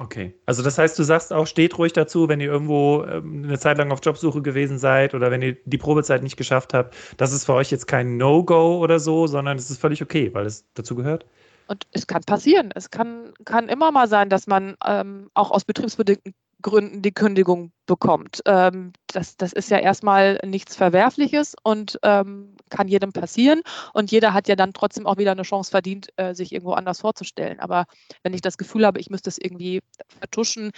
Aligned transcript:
Okay, 0.00 0.34
also 0.46 0.62
das 0.62 0.78
heißt, 0.78 0.98
du 0.98 1.02
sagst 1.02 1.30
auch, 1.30 1.46
steht 1.46 1.76
ruhig 1.76 1.92
dazu, 1.92 2.26
wenn 2.26 2.40
ihr 2.40 2.50
irgendwo 2.50 3.04
ähm, 3.04 3.44
eine 3.44 3.58
Zeit 3.58 3.76
lang 3.76 3.92
auf 3.92 4.00
Jobsuche 4.02 4.40
gewesen 4.40 4.78
seid 4.78 5.12
oder 5.12 5.30
wenn 5.30 5.42
ihr 5.42 5.58
die 5.66 5.76
Probezeit 5.76 6.22
nicht 6.22 6.38
geschafft 6.38 6.72
habt. 6.72 6.96
Das 7.18 7.34
ist 7.34 7.44
für 7.44 7.52
euch 7.52 7.70
jetzt 7.70 7.86
kein 7.86 8.16
No-Go 8.16 8.78
oder 8.78 8.98
so, 8.98 9.26
sondern 9.26 9.58
es 9.58 9.70
ist 9.70 9.78
völlig 9.78 10.00
okay, 10.00 10.32
weil 10.32 10.46
es 10.46 10.64
dazu 10.72 10.94
gehört. 10.94 11.26
Und 11.66 11.86
es 11.92 12.06
kann 12.06 12.22
passieren. 12.22 12.70
Es 12.74 12.90
kann, 12.90 13.34
kann 13.44 13.68
immer 13.68 13.92
mal 13.92 14.08
sein, 14.08 14.30
dass 14.30 14.46
man 14.46 14.74
ähm, 14.86 15.28
auch 15.34 15.50
aus 15.50 15.66
betriebsbedingten 15.66 16.32
Gründen 16.62 17.02
die 17.02 17.12
Kündigung 17.12 17.72
bekommt. 17.86 18.42
Ähm, 18.46 18.92
das, 19.06 19.36
das 19.36 19.52
ist 19.52 19.70
ja 19.70 19.78
erstmal 19.78 20.38
nichts 20.44 20.76
Verwerfliches 20.76 21.54
und 21.62 21.98
ähm, 22.02 22.56
kann 22.68 22.88
jedem 22.88 23.12
passieren. 23.12 23.62
Und 23.92 24.10
jeder 24.10 24.32
hat 24.34 24.48
ja 24.48 24.56
dann 24.56 24.72
trotzdem 24.72 25.06
auch 25.06 25.18
wieder 25.18 25.32
eine 25.32 25.42
Chance 25.42 25.70
verdient, 25.70 26.08
äh, 26.16 26.34
sich 26.34 26.52
irgendwo 26.52 26.72
anders 26.72 27.00
vorzustellen. 27.00 27.60
Aber 27.60 27.86
wenn 28.22 28.34
ich 28.34 28.40
das 28.40 28.58
Gefühl 28.58 28.86
habe, 28.86 29.00
ich 29.00 29.10
müsste 29.10 29.30
es 29.30 29.38
irgendwie 29.38 29.80
vertuschen, 30.18 30.70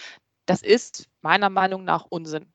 das 0.46 0.62
ist 0.62 1.08
meiner 1.20 1.50
Meinung 1.50 1.84
nach 1.84 2.06
Unsinn. 2.08 2.52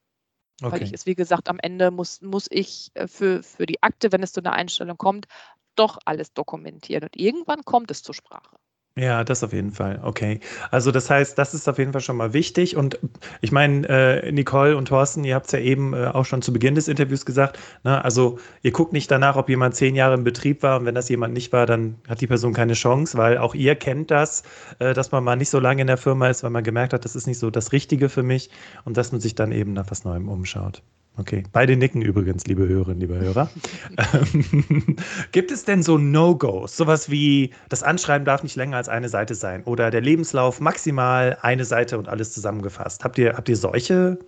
Okay. 0.62 0.72
Weil 0.72 0.84
ich 0.84 0.94
es, 0.94 1.06
wie 1.06 1.16
gesagt, 1.16 1.50
am 1.50 1.60
Ende 1.60 1.92
muss, 1.92 2.22
muss 2.22 2.48
ich 2.50 2.90
äh, 2.96 3.08
für, 3.08 3.44
für 3.44 3.66
die 3.66 3.82
Akte, 3.84 4.12
wenn 4.12 4.24
es 4.24 4.34
zu 4.34 4.42
einer 4.42 4.54
Einstellung 4.54 4.98
kommt, 4.98 5.28
doch 5.76 6.00
alles 6.06 6.34
dokumentieren. 6.34 7.04
Und 7.04 7.16
irgendwann 7.16 7.64
kommt 7.64 7.92
es 7.92 8.02
zur 8.02 8.16
Sprache. 8.16 8.58
Ja, 8.98 9.24
das 9.24 9.44
auf 9.44 9.54
jeden 9.54 9.72
Fall. 9.72 10.00
Okay. 10.04 10.40
Also 10.72 10.92
das 10.92 11.08
heißt, 11.08 11.38
das 11.38 11.54
ist 11.54 11.70
auf 11.70 11.78
jeden 11.78 11.92
Fall 11.92 12.02
schon 12.02 12.18
mal 12.18 12.34
wichtig. 12.34 12.76
Und 12.76 12.98
ich 13.42 13.52
meine, 13.52 13.88
äh, 13.88 14.32
Nicole 14.32 14.76
und 14.76 14.88
Thorsten, 14.88 15.24
ihr 15.24 15.36
habt 15.36 15.46
es 15.46 15.52
ja 15.52 15.60
eben 15.60 15.94
äh, 15.94 16.08
auch 16.08 16.26
schon 16.26 16.42
zu 16.42 16.52
Beginn 16.52 16.74
des 16.74 16.88
Interviews 16.88 17.24
gesagt. 17.24 17.60
Ne? 17.84 18.04
Also 18.04 18.40
ihr 18.64 18.72
guckt 18.72 18.94
nicht 18.94 19.12
danach, 19.12 19.36
ob 19.36 19.50
jemand 19.50 19.76
zehn 19.76 19.96
Jahre 19.96 20.16
im 20.16 20.24
Betrieb 20.24 20.64
war 20.64 20.80
und 20.80 20.88
wenn 20.88 20.96
das 20.96 21.10
jemand 21.10 21.36
nicht 21.36 21.54
war, 21.54 21.68
dann 21.68 21.98
hat 22.08 22.22
die 22.22 22.28
Person 22.28 22.54
keine 22.54 22.74
Chance, 22.74 23.20
weil 23.20 23.38
auch 23.38 23.54
ihr 23.54 23.76
kennt 23.76 24.10
das, 24.10 24.42
äh, 24.80 24.96
dass 24.96 25.12
man 25.12 25.24
mal 25.24 25.36
nicht 25.36 25.52
so 25.52 25.60
lange 25.60 25.82
in 25.82 25.88
der 25.88 25.98
Firma 25.98 26.30
ist, 26.30 26.42
weil 26.42 26.50
man 26.50 26.64
gemerkt 26.64 26.94
hat, 26.94 27.06
das 27.06 27.16
ist 27.16 27.28
nicht 27.28 27.38
so 27.38 27.52
das 27.52 27.74
Richtige 27.74 28.10
für 28.10 28.24
mich 28.24 28.50
und 28.84 28.98
dass 28.98 29.12
man 29.12 29.22
sich 29.22 29.36
dann 29.36 29.52
eben 29.52 29.74
nach 29.74 29.92
was 29.92 30.06
Neuem 30.06 30.28
umschaut. 30.28 30.82
Okay, 31.20 31.44
beide 31.52 31.76
nicken 31.76 32.04
übrigens, 32.04 32.46
liebe 32.46 32.68
Hörerinnen, 32.68 33.00
liebe 33.00 33.18
Hörer. 33.18 33.50
Gibt 35.32 35.52
es 35.52 35.66
denn 35.66 35.82
so 35.82 35.98
No-Gos, 35.98 36.78
sowas 36.78 37.10
wie 37.10 37.54
das 37.70 37.82
Anschreiben 37.82 38.24
darf 38.24 38.44
nicht 38.44 38.56
länger 38.56 38.78
als 38.78 38.88
eine 38.88 39.10
Seite 39.10 39.34
sein 39.34 39.64
oder 39.64 39.90
der 39.90 40.02
Lebenslauf 40.02 40.60
maximal 40.60 41.38
eine 41.42 41.66
Seite 41.66 41.98
und 41.98 42.08
alles 42.08 42.34
zusammengefasst? 42.34 43.04
Habt 43.04 43.18
ihr, 43.18 43.36
habt 43.36 43.50
ihr 43.50 43.58
solche, 43.58 44.20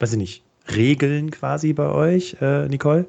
weiß 0.00 0.12
ich 0.12 0.18
nicht, 0.18 0.44
Regeln 0.74 1.30
quasi 1.30 1.74
bei 1.74 1.90
euch, 1.90 2.36
äh, 2.40 2.66
Nicole? 2.68 3.06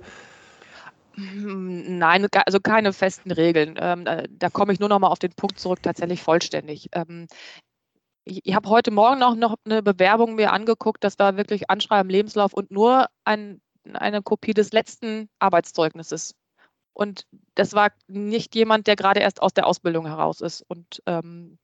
Nein, 1.15 2.27
also 2.45 2.59
keine 2.59 2.93
festen 2.93 3.31
Regeln. 3.31 3.75
Ähm, 3.77 4.05
da, 4.05 4.23
da, 4.29 4.49
komme 4.49 4.71
ich 4.73 4.79
nur 4.79 4.89
noch 4.89 4.99
mal 4.99 5.07
auf 5.07 5.19
den 5.19 5.33
Punkt 5.33 5.59
zurück, 5.59 5.79
tatsächlich 5.83 6.21
vollständig. 6.21 6.89
Ähm, 6.93 7.27
ich, 8.29 8.41
ich 8.43 8.55
habe 8.55 8.69
heute 8.69 8.91
Morgen 8.91 9.23
auch 9.23 9.35
noch 9.35 9.55
eine 9.65 9.81
Bewerbung 9.81 10.35
mir 10.35 10.53
angeguckt, 10.53 11.03
das 11.03 11.17
war 11.19 11.35
wirklich 11.37 11.69
Anschreiben, 11.69 12.09
Lebenslauf 12.09 12.53
und 12.53 12.71
nur 12.71 13.07
ein, 13.25 13.61
eine 13.93 14.21
Kopie 14.21 14.53
des 14.53 14.71
letzten 14.71 15.29
Arbeitszeugnisses. 15.39 16.35
Und 16.93 17.25
das 17.55 17.73
war 17.73 17.91
nicht 18.07 18.55
jemand, 18.55 18.87
der 18.87 18.95
gerade 18.95 19.21
erst 19.21 19.41
aus 19.41 19.53
der 19.53 19.67
Ausbildung 19.67 20.05
heraus 20.05 20.41
ist 20.41 20.63
und 20.67 21.01
ähm, 21.05 21.57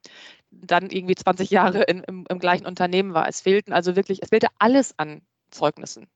dann 0.50 0.90
irgendwie 0.90 1.16
20 1.16 1.50
Jahre 1.50 1.84
in, 1.84 2.04
im, 2.04 2.26
im, 2.30 2.40
gleichen 2.40 2.66
Unternehmen 2.66 3.14
war. 3.14 3.28
Es 3.28 3.42
fehlten 3.42 3.74
also 3.74 3.96
wirklich, 3.96 4.22
es 4.22 4.30
fehlte 4.30 4.48
alles 4.60 4.94
an 4.98 5.22
Zeugnissen. 5.52 6.08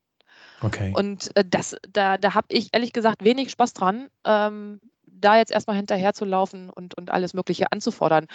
Okay. 0.62 0.92
Und 0.96 1.36
äh, 1.36 1.44
das, 1.46 1.76
da, 1.90 2.16
da 2.16 2.34
habe 2.34 2.46
ich 2.50 2.70
ehrlich 2.72 2.92
gesagt 2.92 3.22
wenig 3.22 3.50
Spaß 3.50 3.74
dran, 3.74 4.08
ähm, 4.24 4.80
da 5.04 5.36
jetzt 5.36 5.52
erstmal 5.52 5.76
hinterher 5.76 6.14
zu 6.14 6.24
laufen 6.24 6.70
und, 6.70 6.96
und 6.96 7.10
alles 7.10 7.34
Mögliche 7.34 7.70
anzufordern 7.72 8.26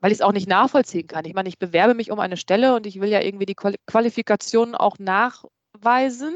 weil 0.00 0.12
ich 0.12 0.18
es 0.18 0.22
auch 0.22 0.32
nicht 0.32 0.48
nachvollziehen 0.48 1.06
kann. 1.06 1.24
Ich 1.24 1.34
meine, 1.34 1.48
ich 1.48 1.58
bewerbe 1.58 1.94
mich 1.94 2.10
um 2.10 2.20
eine 2.20 2.36
Stelle 2.36 2.74
und 2.74 2.86
ich 2.86 3.00
will 3.00 3.08
ja 3.08 3.20
irgendwie 3.20 3.46
die 3.46 3.54
Qualifikationen 3.54 4.74
auch 4.74 4.98
nachweisen. 4.98 6.34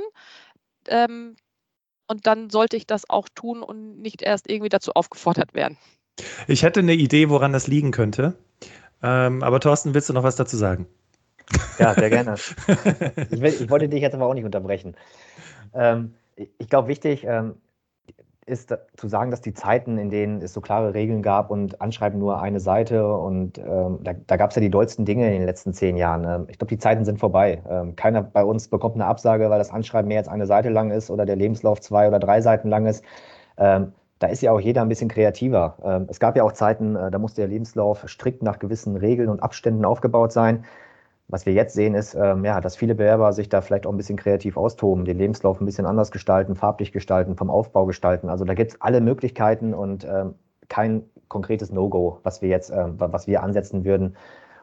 Ähm, 0.88 1.36
und 2.06 2.26
dann 2.26 2.50
sollte 2.50 2.76
ich 2.76 2.86
das 2.86 3.08
auch 3.08 3.28
tun 3.34 3.62
und 3.62 4.00
nicht 4.00 4.22
erst 4.22 4.50
irgendwie 4.50 4.68
dazu 4.68 4.92
aufgefordert 4.92 5.54
werden. 5.54 5.78
Ich 6.48 6.62
hätte 6.62 6.80
eine 6.80 6.94
Idee, 6.94 7.30
woran 7.30 7.52
das 7.52 7.66
liegen 7.66 7.92
könnte. 7.92 8.36
Ähm, 9.02 9.42
aber 9.42 9.60
Thorsten, 9.60 9.94
willst 9.94 10.08
du 10.08 10.12
noch 10.12 10.24
was 10.24 10.36
dazu 10.36 10.56
sagen? 10.56 10.86
Ja, 11.78 11.94
sehr 11.94 12.10
gerne. 12.10 12.34
ich, 13.30 13.40
will, 13.40 13.54
ich 13.60 13.70
wollte 13.70 13.88
dich 13.88 14.00
jetzt 14.00 14.14
aber 14.14 14.26
auch 14.26 14.34
nicht 14.34 14.44
unterbrechen. 14.44 14.96
Ähm, 15.72 16.14
ich 16.36 16.68
glaube, 16.68 16.88
wichtig, 16.88 17.24
ähm, 17.24 17.54
ist 18.50 18.76
zu 18.96 19.08
sagen, 19.08 19.30
dass 19.30 19.40
die 19.40 19.54
Zeiten, 19.54 19.96
in 19.96 20.10
denen 20.10 20.42
es 20.42 20.52
so 20.52 20.60
klare 20.60 20.92
Regeln 20.92 21.22
gab 21.22 21.50
und 21.50 21.80
Anschreiben 21.80 22.18
nur 22.18 22.42
eine 22.42 22.60
Seite 22.60 23.14
und 23.16 23.58
ähm, 23.58 24.00
da, 24.02 24.12
da 24.26 24.36
gab 24.36 24.50
es 24.50 24.56
ja 24.56 24.60
die 24.60 24.70
dollsten 24.70 25.04
Dinge 25.04 25.26
in 25.26 25.38
den 25.38 25.46
letzten 25.46 25.72
zehn 25.72 25.96
Jahren. 25.96 26.24
Ähm, 26.24 26.46
ich 26.50 26.58
glaube, 26.58 26.70
die 26.74 26.78
Zeiten 26.78 27.04
sind 27.04 27.18
vorbei. 27.18 27.62
Ähm, 27.68 27.96
keiner 27.96 28.22
bei 28.22 28.44
uns 28.44 28.68
bekommt 28.68 28.96
eine 28.96 29.06
Absage, 29.06 29.48
weil 29.48 29.58
das 29.58 29.70
Anschreiben 29.70 30.08
mehr 30.08 30.18
als 30.18 30.28
eine 30.28 30.46
Seite 30.46 30.68
lang 30.68 30.90
ist 30.90 31.10
oder 31.10 31.24
der 31.24 31.36
Lebenslauf 31.36 31.80
zwei 31.80 32.08
oder 32.08 32.18
drei 32.18 32.40
Seiten 32.42 32.68
lang 32.68 32.86
ist. 32.86 33.04
Ähm, 33.56 33.92
da 34.18 34.26
ist 34.26 34.42
ja 34.42 34.52
auch 34.52 34.60
jeder 34.60 34.82
ein 34.82 34.88
bisschen 34.88 35.08
kreativer. 35.08 35.76
Ähm, 35.82 36.06
es 36.08 36.20
gab 36.20 36.36
ja 36.36 36.44
auch 36.44 36.52
Zeiten, 36.52 36.94
äh, 36.94 37.10
da 37.10 37.18
musste 37.18 37.40
der 37.40 37.48
Lebenslauf 37.48 38.04
strikt 38.06 38.42
nach 38.42 38.58
gewissen 38.58 38.96
Regeln 38.96 39.28
und 39.28 39.42
Abständen 39.42 39.84
aufgebaut 39.84 40.32
sein. 40.32 40.64
Was 41.30 41.46
wir 41.46 41.52
jetzt 41.52 41.74
sehen, 41.74 41.94
ist, 41.94 42.14
ähm, 42.14 42.44
ja, 42.44 42.60
dass 42.60 42.76
viele 42.76 42.94
Bewerber 42.94 43.32
sich 43.32 43.48
da 43.48 43.60
vielleicht 43.60 43.86
auch 43.86 43.92
ein 43.92 43.96
bisschen 43.96 44.16
kreativ 44.16 44.56
austoben, 44.56 45.04
den 45.04 45.16
Lebenslauf 45.16 45.60
ein 45.60 45.64
bisschen 45.64 45.86
anders 45.86 46.10
gestalten, 46.10 46.56
farblich 46.56 46.90
gestalten, 46.90 47.36
vom 47.36 47.50
Aufbau 47.50 47.86
gestalten. 47.86 48.28
Also 48.28 48.44
da 48.44 48.54
gibt 48.54 48.72
es 48.72 48.80
alle 48.80 49.00
Möglichkeiten 49.00 49.72
und 49.72 50.04
ähm, 50.04 50.34
kein 50.68 51.04
konkretes 51.28 51.70
No-Go, 51.70 52.18
was 52.24 52.42
wir 52.42 52.48
jetzt, 52.48 52.70
ähm, 52.70 52.94
was 52.98 53.26
wir 53.26 53.42
ansetzen 53.44 53.84
würden, 53.84 54.16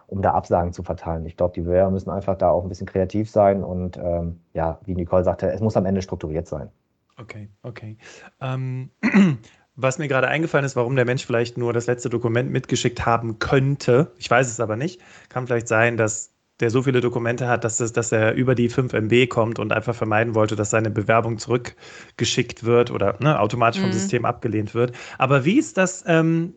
um 0.07 0.21
da 0.21 0.31
Absagen 0.31 0.73
zu 0.73 0.83
verteilen. 0.83 1.25
Ich 1.25 1.37
glaube, 1.37 1.53
die 1.53 1.61
Bewerber 1.61 1.91
müssen 1.91 2.09
einfach 2.09 2.37
da 2.37 2.49
auch 2.49 2.63
ein 2.63 2.69
bisschen 2.69 2.87
kreativ 2.87 3.29
sein 3.29 3.63
und 3.63 3.97
ähm, 3.97 4.41
ja, 4.53 4.79
wie 4.85 4.95
Nicole 4.95 5.23
sagte, 5.23 5.49
es 5.49 5.61
muss 5.61 5.77
am 5.77 5.85
Ende 5.85 6.01
strukturiert 6.01 6.47
sein. 6.47 6.69
Okay, 7.17 7.49
okay. 7.63 7.97
Ähm, 8.41 8.91
was 9.75 9.99
mir 9.99 10.07
gerade 10.07 10.27
eingefallen 10.27 10.65
ist, 10.65 10.75
warum 10.75 10.95
der 10.95 11.05
Mensch 11.05 11.25
vielleicht 11.25 11.57
nur 11.57 11.73
das 11.73 11.87
letzte 11.87 12.09
Dokument 12.09 12.51
mitgeschickt 12.51 13.05
haben 13.05 13.39
könnte, 13.39 14.11
ich 14.17 14.29
weiß 14.29 14.47
es 14.47 14.59
aber 14.59 14.75
nicht, 14.75 15.01
kann 15.29 15.47
vielleicht 15.47 15.67
sein, 15.67 15.97
dass 15.97 16.36
der 16.59 16.69
so 16.69 16.83
viele 16.83 17.01
Dokumente 17.01 17.47
hat, 17.47 17.63
dass, 17.63 17.79
es, 17.79 17.93
dass 17.93 18.11
er 18.11 18.33
über 18.33 18.55
die 18.55 18.69
5 18.69 18.93
MB 18.93 19.27
kommt 19.29 19.59
und 19.59 19.71
einfach 19.71 19.95
vermeiden 19.95 20.35
wollte, 20.35 20.55
dass 20.55 20.69
seine 20.69 20.89
Bewerbung 20.89 21.37
zurückgeschickt 21.37 22.63
wird 22.63 22.91
oder 22.91 23.15
ne, 23.19 23.39
automatisch 23.39 23.81
vom 23.81 23.89
mhm. 23.89 23.93
System 23.93 24.25
abgelehnt 24.25 24.73
wird. 24.73 24.93
Aber 25.17 25.45
wie 25.45 25.59
ist 25.59 25.77
das, 25.77 26.03
ähm, 26.07 26.55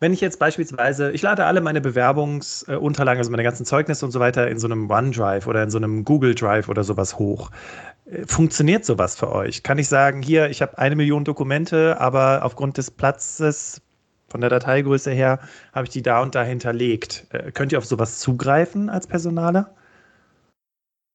wenn 0.00 0.12
ich 0.12 0.20
jetzt 0.20 0.38
beispielsweise, 0.38 1.10
ich 1.10 1.22
lade 1.22 1.44
alle 1.44 1.60
meine 1.60 1.80
Bewerbungsunterlagen, 1.80 3.18
also 3.18 3.30
meine 3.30 3.42
ganzen 3.42 3.66
Zeugnisse 3.66 4.04
und 4.04 4.12
so 4.12 4.20
weiter 4.20 4.48
in 4.48 4.58
so 4.58 4.66
einem 4.68 4.88
OneDrive 4.88 5.46
oder 5.46 5.62
in 5.62 5.70
so 5.70 5.78
einem 5.78 6.04
Google 6.04 6.34
Drive 6.34 6.68
oder 6.68 6.84
sowas 6.84 7.18
hoch. 7.18 7.50
Funktioniert 8.26 8.84
sowas 8.84 9.16
für 9.16 9.32
euch? 9.32 9.62
Kann 9.64 9.78
ich 9.78 9.88
sagen, 9.88 10.22
hier, 10.22 10.50
ich 10.50 10.62
habe 10.62 10.78
eine 10.78 10.94
Million 10.94 11.24
Dokumente, 11.24 12.00
aber 12.00 12.44
aufgrund 12.44 12.78
des 12.78 12.90
Platzes 12.90 13.82
von 14.28 14.40
der 14.40 14.50
Dateigröße 14.50 15.10
her 15.10 15.40
habe 15.72 15.86
ich 15.86 15.90
die 15.90 16.02
da 16.02 16.22
und 16.22 16.34
da 16.34 16.42
hinterlegt. 16.42 17.26
Äh, 17.30 17.50
könnt 17.52 17.72
ihr 17.72 17.78
auf 17.78 17.86
sowas 17.86 18.18
zugreifen 18.18 18.90
als 18.90 19.06
Personaler? 19.06 19.74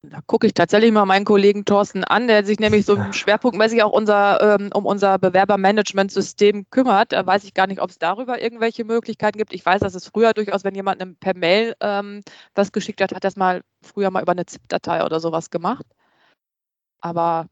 Da 0.05 0.19
gucke 0.27 0.47
ich 0.47 0.53
tatsächlich 0.53 0.91
mal 0.91 1.05
meinen 1.05 1.23
Kollegen 1.23 1.63
Thorsten 1.63 2.03
an, 2.03 2.27
der 2.27 2.43
sich 2.43 2.59
nämlich 2.59 2.85
so 2.85 2.97
schwerpunktmäßig 3.13 3.83
auch 3.83 3.91
unser, 3.91 4.59
ähm, 4.59 4.69
um 4.73 4.85
unser 4.85 5.17
Bewerbermanagementsystem 5.17 6.65
kümmert. 6.71 7.13
Da 7.13 7.25
weiß 7.25 7.45
ich 7.45 7.53
gar 7.53 7.67
nicht, 7.67 7.81
ob 7.81 7.89
es 7.89 7.99
darüber 7.99 8.41
irgendwelche 8.41 8.83
Möglichkeiten 8.83 9.37
gibt. 9.37 9.53
Ich 9.53 9.65
weiß, 9.65 9.79
dass 9.79 9.95
es 9.95 10.07
früher 10.07 10.33
durchaus, 10.33 10.65
wenn 10.65 10.75
jemand 10.75 11.19
per 11.21 11.37
Mail 11.37 11.75
ähm, 11.79 12.21
was 12.53 12.73
geschickt 12.73 12.99
hat, 12.99 13.13
hat 13.13 13.23
das 13.23 13.37
mal 13.37 13.61
früher 13.81 14.11
mal 14.11 14.21
über 14.21 14.33
eine 14.33 14.45
ZIP-Datei 14.45 15.05
oder 15.05 15.21
sowas 15.21 15.49
gemacht. 15.49 15.85
Aber. 16.99 17.47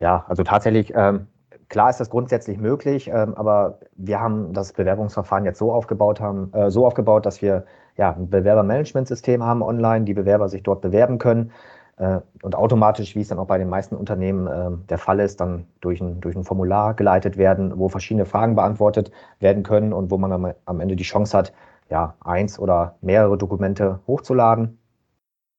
Ja, 0.00 0.26
also 0.28 0.42
tatsächlich 0.42 0.92
ähm, 0.94 1.28
Klar 1.68 1.90
ist 1.90 1.98
das 1.98 2.10
grundsätzlich 2.10 2.58
möglich, 2.58 3.08
ähm, 3.08 3.34
aber 3.34 3.78
wir 3.96 4.20
haben 4.20 4.52
das 4.52 4.72
Bewerbungsverfahren 4.72 5.44
jetzt 5.44 5.58
so 5.58 5.72
aufgebaut, 5.72 6.20
haben, 6.20 6.52
äh, 6.52 6.70
so 6.70 6.86
aufgebaut, 6.86 7.26
dass 7.26 7.42
wir 7.42 7.64
ja, 7.96 8.12
ein 8.12 8.30
Bewerbermanagementsystem 8.30 9.42
haben 9.42 9.62
online, 9.62 10.04
die 10.04 10.14
Bewerber 10.14 10.48
sich 10.48 10.62
dort 10.62 10.80
bewerben 10.80 11.18
können 11.18 11.50
äh, 11.96 12.20
und 12.42 12.54
automatisch, 12.54 13.14
wie 13.16 13.20
es 13.20 13.28
dann 13.28 13.38
auch 13.38 13.46
bei 13.46 13.58
den 13.58 13.68
meisten 13.68 13.96
Unternehmen 13.96 14.46
äh, 14.46 14.86
der 14.88 14.98
Fall 14.98 15.18
ist, 15.20 15.40
dann 15.40 15.66
durch 15.80 16.00
ein, 16.00 16.20
durch 16.20 16.36
ein 16.36 16.44
Formular 16.44 16.94
geleitet 16.94 17.36
werden, 17.36 17.78
wo 17.78 17.88
verschiedene 17.88 18.26
Fragen 18.26 18.54
beantwortet 18.54 19.10
werden 19.40 19.62
können 19.62 19.92
und 19.92 20.10
wo 20.10 20.18
man 20.18 20.32
am, 20.32 20.52
am 20.66 20.80
Ende 20.80 20.96
die 20.96 21.04
Chance 21.04 21.36
hat, 21.36 21.52
ja, 21.90 22.14
eins 22.20 22.58
oder 22.58 22.96
mehrere 23.00 23.38
Dokumente 23.38 24.00
hochzuladen. 24.06 24.78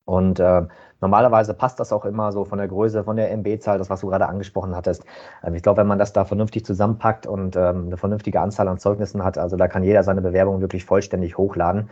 Und 0.06 0.40
äh, 0.40 0.64
Normalerweise 1.02 1.54
passt 1.54 1.80
das 1.80 1.94
auch 1.94 2.06
immer 2.06 2.32
so 2.32 2.46
von 2.46 2.58
der 2.58 2.68
Größe, 2.68 3.04
von 3.04 3.16
der 3.16 3.32
MB-Zahl, 3.32 3.78
das, 3.78 3.90
was 3.90 4.02
du 4.02 4.08
gerade 4.08 4.28
angesprochen 4.28 4.76
hattest. 4.76 5.06
Ähm, 5.44 5.56
ich 5.56 5.64
glaube, 5.64 5.82
wenn 5.82 5.88
man 5.88 6.00
das 6.00 6.14
da 6.14 6.26
vernünftig 6.26 6.66
zusammenpackt 6.66 7.28
und 7.28 7.56
ähm, 7.56 7.88
eine 7.88 7.98
vernünftige 7.98 8.42
Anzahl 8.42 8.68
an 8.68 8.80
Zeugnissen 8.80 9.24
hat, 9.24 9.38
also 9.38 9.58
da 9.58 9.68
kann 9.68 9.84
jeder 9.84 10.04
seine 10.04 10.22
Bewerbung 10.22 10.62
wirklich 10.62 10.86
vollständig 10.86 11.38
hochladen. 11.38 11.90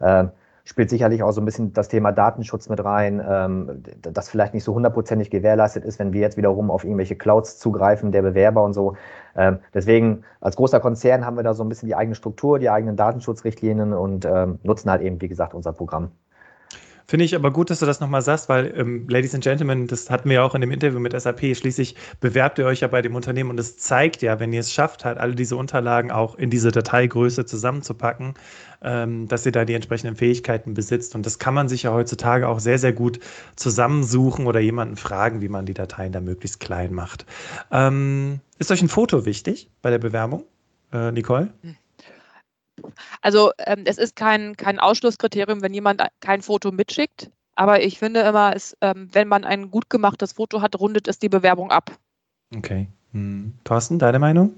Ähm, 0.00 0.30
spielt 0.66 0.88
sicherlich 0.88 1.22
auch 1.22 1.32
so 1.32 1.42
ein 1.42 1.44
bisschen 1.44 1.74
das 1.74 1.88
Thema 1.88 2.10
Datenschutz 2.10 2.70
mit 2.70 2.82
rein, 2.82 3.22
ähm, 3.28 3.82
das 4.00 4.30
vielleicht 4.30 4.54
nicht 4.54 4.64
so 4.64 4.74
hundertprozentig 4.74 5.30
gewährleistet 5.30 5.84
ist, 5.84 5.98
wenn 5.98 6.14
wir 6.14 6.22
jetzt 6.22 6.38
wiederum 6.38 6.70
auf 6.70 6.84
irgendwelche 6.84 7.16
Clouds 7.16 7.58
zugreifen, 7.58 8.12
der 8.12 8.22
Bewerber 8.22 8.62
und 8.64 8.72
so. 8.72 8.96
Deswegen, 9.74 10.22
als 10.40 10.54
großer 10.54 10.78
Konzern 10.78 11.26
haben 11.26 11.36
wir 11.36 11.42
da 11.42 11.54
so 11.54 11.64
ein 11.64 11.68
bisschen 11.68 11.88
die 11.88 11.96
eigene 11.96 12.14
Struktur, 12.14 12.60
die 12.60 12.70
eigenen 12.70 12.96
Datenschutzrichtlinien 12.96 13.92
und 13.92 14.26
nutzen 14.62 14.90
halt 14.90 15.02
eben, 15.02 15.20
wie 15.20 15.28
gesagt, 15.28 15.54
unser 15.54 15.72
Programm. 15.72 16.12
Finde 17.06 17.24
ich 17.24 17.34
aber 17.34 17.50
gut, 17.50 17.68
dass 17.68 17.80
du 17.80 17.86
das 17.86 18.00
nochmal 18.00 18.22
sagst, 18.22 18.48
weil, 18.48 18.72
ähm, 18.76 19.06
Ladies 19.08 19.34
and 19.34 19.44
Gentlemen, 19.44 19.86
das 19.86 20.08
hatten 20.08 20.28
wir 20.30 20.36
ja 20.36 20.42
auch 20.42 20.54
in 20.54 20.62
dem 20.62 20.70
Interview 20.70 20.98
mit 20.98 21.18
SAP. 21.18 21.54
Schließlich 21.54 21.96
bewerbt 22.20 22.58
ihr 22.58 22.64
euch 22.64 22.80
ja 22.80 22.88
bei 22.88 23.02
dem 23.02 23.14
Unternehmen 23.14 23.50
und 23.50 23.60
es 23.60 23.76
zeigt 23.76 24.22
ja, 24.22 24.40
wenn 24.40 24.52
ihr 24.52 24.60
es 24.60 24.72
schafft, 24.72 25.04
halt 25.04 25.18
alle 25.18 25.34
diese 25.34 25.56
Unterlagen 25.56 26.10
auch 26.10 26.34
in 26.36 26.48
diese 26.48 26.72
Dateigröße 26.72 27.44
zusammenzupacken, 27.44 28.34
ähm, 28.82 29.28
dass 29.28 29.44
ihr 29.44 29.52
da 29.52 29.66
die 29.66 29.74
entsprechenden 29.74 30.16
Fähigkeiten 30.16 30.72
besitzt. 30.72 31.14
Und 31.14 31.26
das 31.26 31.38
kann 31.38 31.52
man 31.52 31.68
sich 31.68 31.82
ja 31.82 31.92
heutzutage 31.92 32.48
auch 32.48 32.58
sehr, 32.58 32.78
sehr 32.78 32.94
gut 32.94 33.20
zusammensuchen 33.56 34.46
oder 34.46 34.60
jemanden 34.60 34.96
fragen, 34.96 35.42
wie 35.42 35.48
man 35.48 35.66
die 35.66 35.74
Dateien 35.74 36.12
da 36.12 36.20
möglichst 36.20 36.58
klein 36.58 36.94
macht. 36.94 37.26
Ähm, 37.70 38.40
ist 38.58 38.70
euch 38.70 38.80
ein 38.80 38.88
Foto 38.88 39.26
wichtig 39.26 39.70
bei 39.82 39.90
der 39.90 39.98
Bewerbung, 39.98 40.44
äh, 40.92 41.12
Nicole? 41.12 41.52
Hm. 41.62 41.76
Also 43.22 43.50
ähm, 43.58 43.84
es 43.86 43.98
ist 43.98 44.16
kein, 44.16 44.56
kein 44.56 44.78
Ausschlusskriterium, 44.78 45.62
wenn 45.62 45.74
jemand 45.74 46.02
kein 46.20 46.42
Foto 46.42 46.72
mitschickt. 46.72 47.30
Aber 47.56 47.82
ich 47.82 47.98
finde 47.98 48.20
immer, 48.20 48.54
es, 48.54 48.76
ähm, 48.80 49.08
wenn 49.12 49.28
man 49.28 49.44
ein 49.44 49.70
gut 49.70 49.88
gemachtes 49.88 50.32
Foto 50.32 50.60
hat, 50.60 50.78
rundet 50.78 51.08
es 51.08 51.18
die 51.18 51.28
Bewerbung 51.28 51.70
ab. 51.70 51.92
Okay. 52.56 52.88
Hm. 53.12 53.54
Thorsten, 53.64 53.98
deine 53.98 54.18
Meinung? 54.18 54.54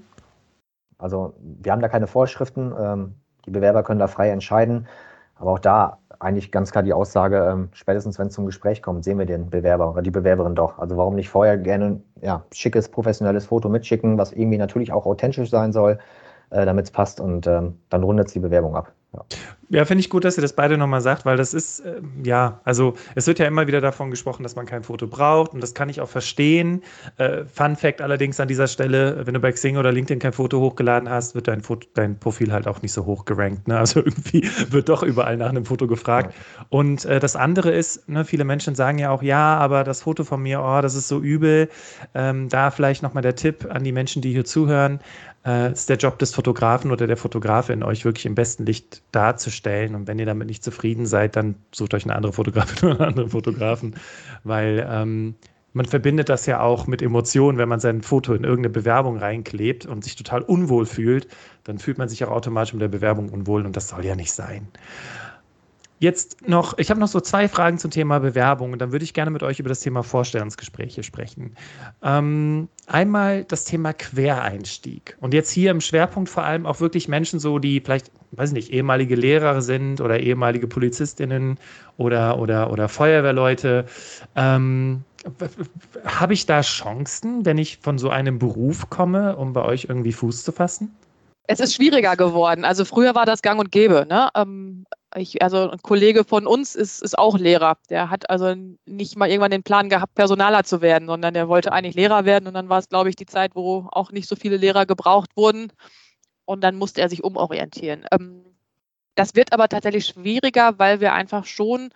Also 0.97 1.35
wir 1.39 1.71
haben 1.71 1.81
da 1.81 1.89
keine 1.89 2.07
Vorschriften. 2.07 2.73
Ähm, 2.79 3.15
die 3.45 3.51
Bewerber 3.51 3.83
können 3.83 3.99
da 3.99 4.07
frei 4.07 4.29
entscheiden. 4.29 4.87
Aber 5.35 5.51
auch 5.51 5.59
da 5.59 5.99
eigentlich 6.19 6.51
ganz 6.51 6.71
klar 6.71 6.83
die 6.83 6.93
Aussage, 6.93 7.37
ähm, 7.37 7.69
spätestens 7.73 8.17
wenn 8.17 8.27
es 8.27 8.33
zum 8.33 8.47
Gespräch 8.47 8.81
kommt, 8.81 9.03
sehen 9.03 9.19
wir 9.19 9.27
den 9.27 9.51
Bewerber 9.51 9.91
oder 9.91 10.01
die 10.01 10.09
Bewerberin 10.09 10.55
doch. 10.55 10.79
Also 10.79 10.97
warum 10.97 11.13
nicht 11.13 11.29
vorher 11.29 11.57
gerne 11.57 12.01
ja, 12.21 12.43
schickes, 12.51 12.89
professionelles 12.89 13.45
Foto 13.45 13.69
mitschicken, 13.69 14.17
was 14.17 14.31
irgendwie 14.31 14.57
natürlich 14.57 14.91
auch 14.91 15.05
authentisch 15.05 15.51
sein 15.51 15.71
soll 15.71 15.99
äh, 16.49 16.65
damit 16.65 16.85
es 16.85 16.91
passt 16.91 17.19
und 17.19 17.47
ähm, 17.47 17.77
dann 17.89 18.03
rundet 18.03 18.27
es 18.27 18.33
die 18.33 18.39
Bewerbung 18.39 18.75
ab. 18.75 18.93
Ja, 19.13 19.21
ja 19.69 19.85
finde 19.85 20.01
ich 20.01 20.09
gut, 20.09 20.25
dass 20.25 20.37
ihr 20.37 20.41
das 20.41 20.53
beide 20.53 20.77
nochmal 20.77 21.01
sagt, 21.01 21.25
weil 21.25 21.37
das 21.37 21.53
ist, 21.53 21.79
äh, 21.81 22.01
ja, 22.23 22.59
also 22.63 22.93
es 23.15 23.27
wird 23.27 23.39
ja 23.39 23.45
immer 23.45 23.67
wieder 23.67 23.81
davon 23.81 24.11
gesprochen, 24.11 24.43
dass 24.43 24.55
man 24.55 24.65
kein 24.65 24.83
Foto 24.83 25.07
braucht 25.07 25.53
und 25.53 25.61
das 25.61 25.73
kann 25.73 25.89
ich 25.89 26.01
auch 26.01 26.09
verstehen. 26.09 26.83
Äh, 27.17 27.45
Fun 27.45 27.75
Fact 27.75 28.01
allerdings 28.01 28.39
an 28.39 28.47
dieser 28.47 28.67
Stelle, 28.67 29.25
wenn 29.25 29.33
du 29.33 29.39
bei 29.39 29.51
Xing 29.51 29.77
oder 29.77 29.91
LinkedIn 29.91 30.19
kein 30.19 30.33
Foto 30.33 30.59
hochgeladen 30.59 31.09
hast, 31.09 31.35
wird 31.35 31.47
dein, 31.47 31.61
Foto, 31.61 31.87
dein 31.93 32.19
Profil 32.19 32.51
halt 32.51 32.67
auch 32.67 32.81
nicht 32.81 32.91
so 32.91 33.05
hoch 33.05 33.25
gerankt. 33.25 33.67
Ne? 33.67 33.77
Also 33.77 33.99
irgendwie 34.05 34.49
wird 34.69 34.89
doch 34.89 35.03
überall 35.03 35.37
nach 35.37 35.49
einem 35.49 35.65
Foto 35.65 35.87
gefragt. 35.87 36.33
Ja. 36.33 36.65
Und 36.69 37.05
äh, 37.05 37.19
das 37.19 37.35
andere 37.35 37.71
ist, 37.71 38.07
ne, 38.09 38.25
viele 38.25 38.43
Menschen 38.43 38.75
sagen 38.75 38.99
ja 38.99 39.11
auch, 39.11 39.23
ja, 39.23 39.57
aber 39.57 39.83
das 39.83 40.01
Foto 40.01 40.23
von 40.23 40.41
mir, 40.41 40.61
oh, 40.61 40.81
das 40.81 40.95
ist 40.95 41.07
so 41.07 41.19
übel. 41.19 41.69
Ähm, 42.13 42.49
da 42.49 42.71
vielleicht 42.71 43.03
nochmal 43.03 43.23
der 43.23 43.35
Tipp 43.35 43.67
an 43.69 43.83
die 43.83 43.91
Menschen, 43.91 44.21
die 44.21 44.31
hier 44.31 44.45
zuhören 44.45 44.99
äh, 45.47 45.71
ist 45.71 45.89
der 45.89 45.97
Job 45.97 46.19
des 46.19 46.35
Fotografen 46.35 46.91
oder 46.91 47.07
der 47.07 47.17
Fotografin, 47.17 47.81
euch 47.81 48.03
wirklich 48.03 48.25
im 48.25 48.35
besten 48.35 48.65
Licht 48.65 49.01
darzustellen. 49.11 49.95
Und 49.95 50.07
wenn 50.07 50.19
ihr 50.19 50.25
damit 50.25 50.47
nicht 50.47 50.63
zufrieden 50.63 51.05
seid, 51.05 51.37
dann 51.37 51.55
sucht 51.73 51.93
euch 51.93 52.03
eine 52.03 52.15
andere 52.15 52.33
Fotografin 52.33 52.77
oder 52.89 52.99
einen 52.99 53.09
anderen 53.09 53.29
Fotografen, 53.29 53.95
weil 54.43 54.85
ähm, 54.89 55.35
man 55.73 55.85
verbindet 55.85 56.29
das 56.29 56.45
ja 56.47 56.59
auch 56.59 56.87
mit 56.87 57.01
Emotionen, 57.01 57.57
wenn 57.57 57.69
man 57.69 57.79
sein 57.79 58.01
Foto 58.01 58.33
in 58.33 58.43
irgendeine 58.43 58.73
Bewerbung 58.73 59.17
reinklebt 59.17 59.85
und 59.85 60.03
sich 60.03 60.15
total 60.15 60.41
unwohl 60.41 60.85
fühlt, 60.85 61.27
dann 61.63 61.77
fühlt 61.77 61.97
man 61.97 62.09
sich 62.09 62.25
auch 62.25 62.31
automatisch 62.31 62.73
mit 62.73 62.81
der 62.81 62.87
Bewerbung 62.87 63.29
unwohl 63.29 63.65
und 63.65 63.75
das 63.75 63.89
soll 63.89 64.03
ja 64.03 64.15
nicht 64.15 64.31
sein. 64.33 64.67
Jetzt 65.99 66.47
noch, 66.47 66.77
ich 66.77 66.91
habe 66.91 66.99
noch 66.99 67.07
so 67.07 67.19
zwei 67.19 67.47
Fragen 67.47 67.79
zum 67.79 67.89
Thema 67.89 68.19
Bewerbung 68.19 68.71
und 68.71 68.79
dann 68.79 68.91
würde 68.91 69.03
ich 69.03 69.13
gerne 69.13 69.31
mit 69.31 69.41
euch 69.41 69.59
über 69.59 69.69
das 69.69 69.79
Thema 69.79 70.03
Vorstellungsgespräche 70.03 71.01
sprechen. 71.01 71.55
Ähm, 72.03 72.67
einmal 72.85 73.43
das 73.45 73.65
Thema 73.65 73.93
Quereinstieg 73.93 75.17
und 75.21 75.33
jetzt 75.33 75.49
hier 75.49 75.71
im 75.71 75.81
Schwerpunkt 75.81 76.29
vor 76.29 76.43
allem 76.43 76.67
auch 76.67 76.79
wirklich 76.81 77.07
Menschen 77.07 77.39
so, 77.39 77.57
die 77.57 77.79
vielleicht, 77.79 78.11
weiß 78.31 78.49
ich 78.49 78.53
nicht, 78.53 78.71
ehemalige 78.71 79.15
Lehrer 79.15 79.61
sind 79.61 79.99
oder 79.99 80.19
ehemalige 80.19 80.67
Polizistinnen 80.67 81.57
oder, 81.97 82.37
oder, 82.37 82.71
oder 82.71 82.89
Feuerwehrleute. 82.89 83.85
Ähm, 84.35 85.03
habe 86.05 86.33
ich 86.33 86.45
da 86.45 86.61
Chancen, 86.61 87.43
wenn 87.43 87.57
ich 87.57 87.79
von 87.81 87.97
so 87.97 88.11
einem 88.11 88.37
Beruf 88.37 88.91
komme, 88.91 89.35
um 89.35 89.53
bei 89.53 89.63
euch 89.63 89.87
irgendwie 89.89 90.13
Fuß 90.13 90.43
zu 90.43 90.51
fassen? 90.51 90.95
Es 91.47 91.59
ist 91.59 91.73
schwieriger 91.73 92.15
geworden. 92.15 92.65
Also 92.65 92.85
früher 92.85 93.15
war 93.15 93.25
das 93.25 93.41
gang 93.41 93.59
und 93.59 93.71
gäbe. 93.71 94.05
Ne? 94.07 94.29
Ähm, 94.35 94.85
ich, 95.17 95.41
also 95.41 95.69
ein 95.69 95.81
Kollege 95.81 96.23
von 96.23 96.47
uns 96.47 96.75
ist, 96.75 97.01
ist 97.01 97.17
auch 97.17 97.37
Lehrer. 97.37 97.77
Der 97.89 98.09
hat 98.09 98.29
also 98.29 98.55
nicht 98.85 99.17
mal 99.17 99.29
irgendwann 99.29 99.51
den 99.51 99.63
Plan 99.63 99.89
gehabt, 99.89 100.15
Personaler 100.15 100.63
zu 100.63 100.81
werden, 100.81 101.07
sondern 101.07 101.33
der 101.33 101.47
wollte 101.47 101.71
eigentlich 101.71 101.95
Lehrer 101.95 102.25
werden. 102.25 102.47
Und 102.47 102.53
dann 102.53 102.69
war 102.69 102.79
es, 102.79 102.89
glaube 102.89 103.09
ich, 103.09 103.15
die 103.15 103.25
Zeit, 103.25 103.55
wo 103.55 103.87
auch 103.91 104.11
nicht 104.11 104.27
so 104.27 104.35
viele 104.35 104.57
Lehrer 104.57 104.85
gebraucht 104.85 105.31
wurden. 105.35 105.71
Und 106.45 106.63
dann 106.63 106.75
musste 106.75 107.01
er 107.01 107.09
sich 107.09 107.23
umorientieren. 107.23 108.05
Ähm, 108.11 108.45
das 109.15 109.35
wird 109.35 109.53
aber 109.53 109.67
tatsächlich 109.67 110.05
schwieriger, 110.05 110.77
weil 110.79 110.99
wir 111.01 111.13
einfach 111.13 111.45
schon 111.45 111.89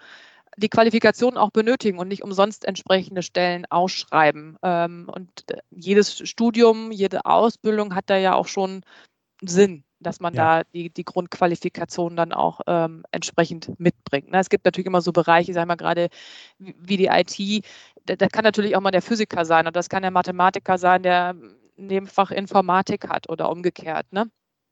die 0.58 0.70
Qualifikation 0.70 1.38
auch 1.38 1.52
benötigen 1.52 2.00
und 2.00 2.08
nicht 2.08 2.24
umsonst 2.24 2.66
entsprechende 2.66 3.24
Stellen 3.24 3.66
ausschreiben. 3.70 4.58
Ähm, 4.64 5.10
und 5.14 5.30
jedes 5.70 6.28
Studium, 6.28 6.92
jede 6.92 7.26
Ausbildung 7.26 7.96
hat 7.96 8.10
da 8.10 8.18
ja 8.18 8.36
auch 8.36 8.48
schon 8.48 8.84
Sinn 9.42 9.84
dass 10.02 10.20
man 10.20 10.34
ja. 10.34 10.60
da 10.60 10.70
die, 10.74 10.90
die 10.90 11.06
Grundqualifikation 11.06 12.16
dann 12.16 12.34
auch 12.34 12.62
ähm, 12.68 13.04
entsprechend 13.12 13.80
mitbringt. 13.80 14.32
Ne? 14.32 14.40
Es 14.40 14.50
gibt 14.50 14.66
natürlich 14.66 14.88
immer 14.88 15.02
so 15.02 15.12
Bereiche, 15.12 15.54
sagen 15.54 15.70
wir 15.70 15.78
gerade 15.78 16.10
wie 16.58 16.98
die 16.98 17.08
IT, 17.08 17.66
da, 18.06 18.16
da, 18.16 18.28
kann 18.28 18.44
natürlich 18.44 18.76
auch 18.76 18.82
mal 18.82 18.92
der 18.92 19.02
Physiker 19.02 19.46
sein 19.46 19.68
und 19.68 19.76
das 19.76 19.90
kann 19.90 20.02
der 20.02 20.12
Mathematiker 20.12 20.78
sein, 20.78 21.04
der 21.04 21.36
Nebenfach 21.78 22.32
Informatik 22.32 23.10
hat 23.10 23.30
oder 23.30 23.50
umgekehrt. 23.50 24.12
Ne? 24.12 24.30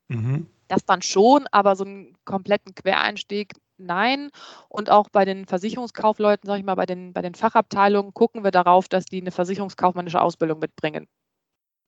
Mhm. 0.08 0.48
Das 0.68 0.86
dann 0.86 1.02
schon, 1.02 1.48
aber 1.52 1.76
so 1.76 1.84
einen 1.84 2.16
kompletten 2.26 2.76
Quereinstieg 2.76 3.54
nein. 3.80 4.30
Und 4.68 4.90
auch 4.90 5.10
bei 5.10 5.26
den 5.26 5.46
Versicherungskaufleuten, 5.46 6.48
sage 6.48 6.60
ich 6.60 6.66
mal, 6.66 6.76
bei 6.76 6.86
den, 6.86 7.14
bei 7.14 7.22
den 7.22 7.36
Fachabteilungen 7.36 8.14
gucken 8.14 8.44
wir 8.44 8.52
darauf, 8.52 8.88
dass 8.88 9.06
die 9.06 9.22
eine 9.22 9.32
versicherungskaufmännische 9.32 10.22
Ausbildung 10.22 10.60
mitbringen. 10.60 11.08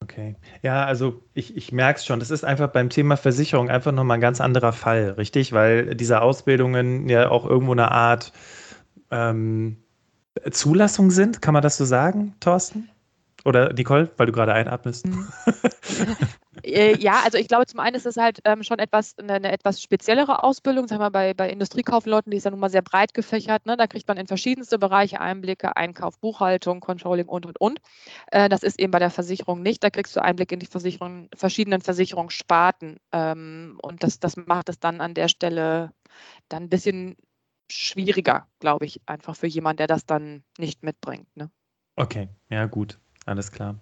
Okay. 0.01 0.35
Ja, 0.63 0.85
also 0.85 1.21
ich, 1.33 1.55
ich 1.55 1.71
merke 1.71 1.99
es 1.99 2.05
schon. 2.05 2.19
Das 2.19 2.31
ist 2.31 2.43
einfach 2.43 2.69
beim 2.69 2.89
Thema 2.89 3.17
Versicherung 3.17 3.69
einfach 3.69 3.91
nochmal 3.91 4.17
ein 4.17 4.21
ganz 4.21 4.41
anderer 4.41 4.73
Fall, 4.73 5.11
richtig? 5.11 5.53
Weil 5.53 5.95
diese 5.95 6.21
Ausbildungen 6.21 7.07
ja 7.07 7.29
auch 7.29 7.45
irgendwo 7.45 7.73
eine 7.73 7.91
Art 7.91 8.33
ähm, 9.11 9.77
Zulassung 10.49 11.11
sind. 11.11 11.41
Kann 11.41 11.53
man 11.53 11.63
das 11.63 11.77
so 11.77 11.85
sagen, 11.85 12.35
Thorsten? 12.39 12.89
Oder 13.45 13.73
Nicole, 13.73 14.11
weil 14.17 14.27
du 14.27 14.31
gerade 14.33 14.53
einatmest? 14.53 15.05
Äh, 16.63 16.97
ja, 16.97 17.21
also 17.23 17.37
ich 17.37 17.47
glaube, 17.47 17.65
zum 17.65 17.79
einen 17.79 17.95
ist 17.95 18.05
es 18.05 18.17
halt 18.17 18.39
ähm, 18.45 18.63
schon 18.63 18.79
etwas, 18.79 19.17
eine, 19.17 19.33
eine, 19.33 19.51
etwas 19.51 19.81
speziellere 19.81 20.43
Ausbildung, 20.43 20.87
sagen 20.87 20.99
wir 20.99 21.05
mal, 21.05 21.11
bei, 21.11 21.33
bei 21.33 21.49
Industriekaufleuten, 21.49 22.31
die 22.31 22.37
ist 22.37 22.45
ja 22.45 22.51
nun 22.51 22.59
mal 22.59 22.69
sehr 22.69 22.81
breit 22.81 23.13
gefächert. 23.13 23.65
Ne? 23.65 23.77
Da 23.77 23.87
kriegt 23.87 24.07
man 24.07 24.17
in 24.17 24.27
verschiedenste 24.27 24.79
Bereiche 24.79 25.19
Einblicke, 25.19 25.75
Einkauf, 25.75 26.19
Buchhaltung, 26.19 26.79
Controlling 26.79 27.27
und, 27.27 27.45
und, 27.45 27.59
und. 27.59 27.79
Äh, 28.31 28.49
das 28.49 28.63
ist 28.63 28.79
eben 28.79 28.91
bei 28.91 28.99
der 28.99 29.09
Versicherung 29.11 29.61
nicht. 29.61 29.83
Da 29.83 29.89
kriegst 29.89 30.15
du 30.15 30.21
Einblick 30.21 30.51
in 30.51 30.59
die 30.59 30.65
Versicherung, 30.65 31.29
verschiedenen 31.35 31.81
Versicherungssparten. 31.81 32.97
Ähm, 33.11 33.79
und 33.81 34.03
das, 34.03 34.19
das 34.19 34.37
macht 34.37 34.69
es 34.69 34.79
dann 34.79 35.01
an 35.01 35.13
der 35.13 35.27
Stelle 35.27 35.91
dann 36.49 36.63
ein 36.63 36.69
bisschen 36.69 37.15
schwieriger, 37.71 38.47
glaube 38.59 38.85
ich, 38.85 39.01
einfach 39.05 39.35
für 39.35 39.47
jemanden, 39.47 39.77
der 39.77 39.87
das 39.87 40.05
dann 40.05 40.43
nicht 40.57 40.83
mitbringt. 40.83 41.27
Ne? 41.35 41.49
Okay, 41.95 42.29
ja 42.49 42.65
gut, 42.65 42.99
alles 43.25 43.51
klar. 43.51 43.79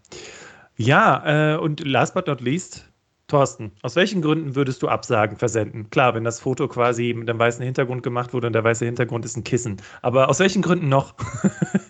Ja, 0.80 1.56
äh, 1.56 1.58
und 1.58 1.86
last 1.86 2.14
but 2.14 2.28
not 2.28 2.40
least, 2.40 2.90
Thorsten, 3.28 3.74
aus 3.84 3.98
welchen 3.98 4.22
Gründen 4.22 4.56
würdest 4.56 4.82
du 4.82 4.88
Absagen 4.88 5.36
versenden? 5.36 5.90
Klar, 5.90 6.16
wenn 6.16 6.24
das 6.24 6.40
Foto 6.40 6.70
quasi 6.70 7.14
mit 7.14 7.30
einem 7.30 7.38
weißen 7.38 7.62
Hintergrund 7.64 8.02
gemacht 8.02 8.34
wurde 8.34 8.48
und 8.48 8.54
der 8.54 8.64
weiße 8.64 8.86
Hintergrund 8.86 9.26
ist 9.26 9.36
ein 9.36 9.44
Kissen. 9.44 9.82
Aber 10.02 10.30
aus 10.30 10.40
welchen 10.40 10.62
Gründen 10.62 10.88
noch? 10.88 11.16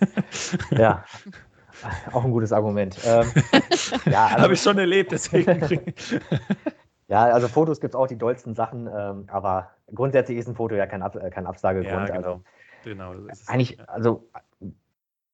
ja, 0.72 1.06
auch 2.14 2.26
ein 2.26 2.32
gutes 2.32 2.52
Argument. 2.52 2.98
Ähm, 3.06 3.32
ja, 4.06 4.26
also, 4.26 4.42
Habe 4.42 4.54
ich 4.54 4.62
schon 4.62 4.80
erlebt, 4.80 5.12
deswegen. 5.12 5.94
ja, 7.10 7.26
also 7.26 7.48
Fotos 7.48 7.80
gibt 7.80 7.94
es 7.94 7.96
auch 7.96 8.08
die 8.08 8.18
dollsten 8.18 8.56
Sachen, 8.56 8.88
ähm, 8.88 9.26
aber 9.28 9.70
grundsätzlich 9.94 10.40
ist 10.40 10.48
ein 10.48 10.56
Foto 10.56 10.74
ja 10.74 10.88
kein, 10.88 11.04
Ab 11.04 11.16
kein 11.30 11.46
Absagegrund. 11.46 12.10
Ja, 12.10 12.16
genau. 12.16 12.18
Also, 12.18 12.44
genau 12.84 13.14
eigentlich, 13.46 13.80
also 13.88 14.28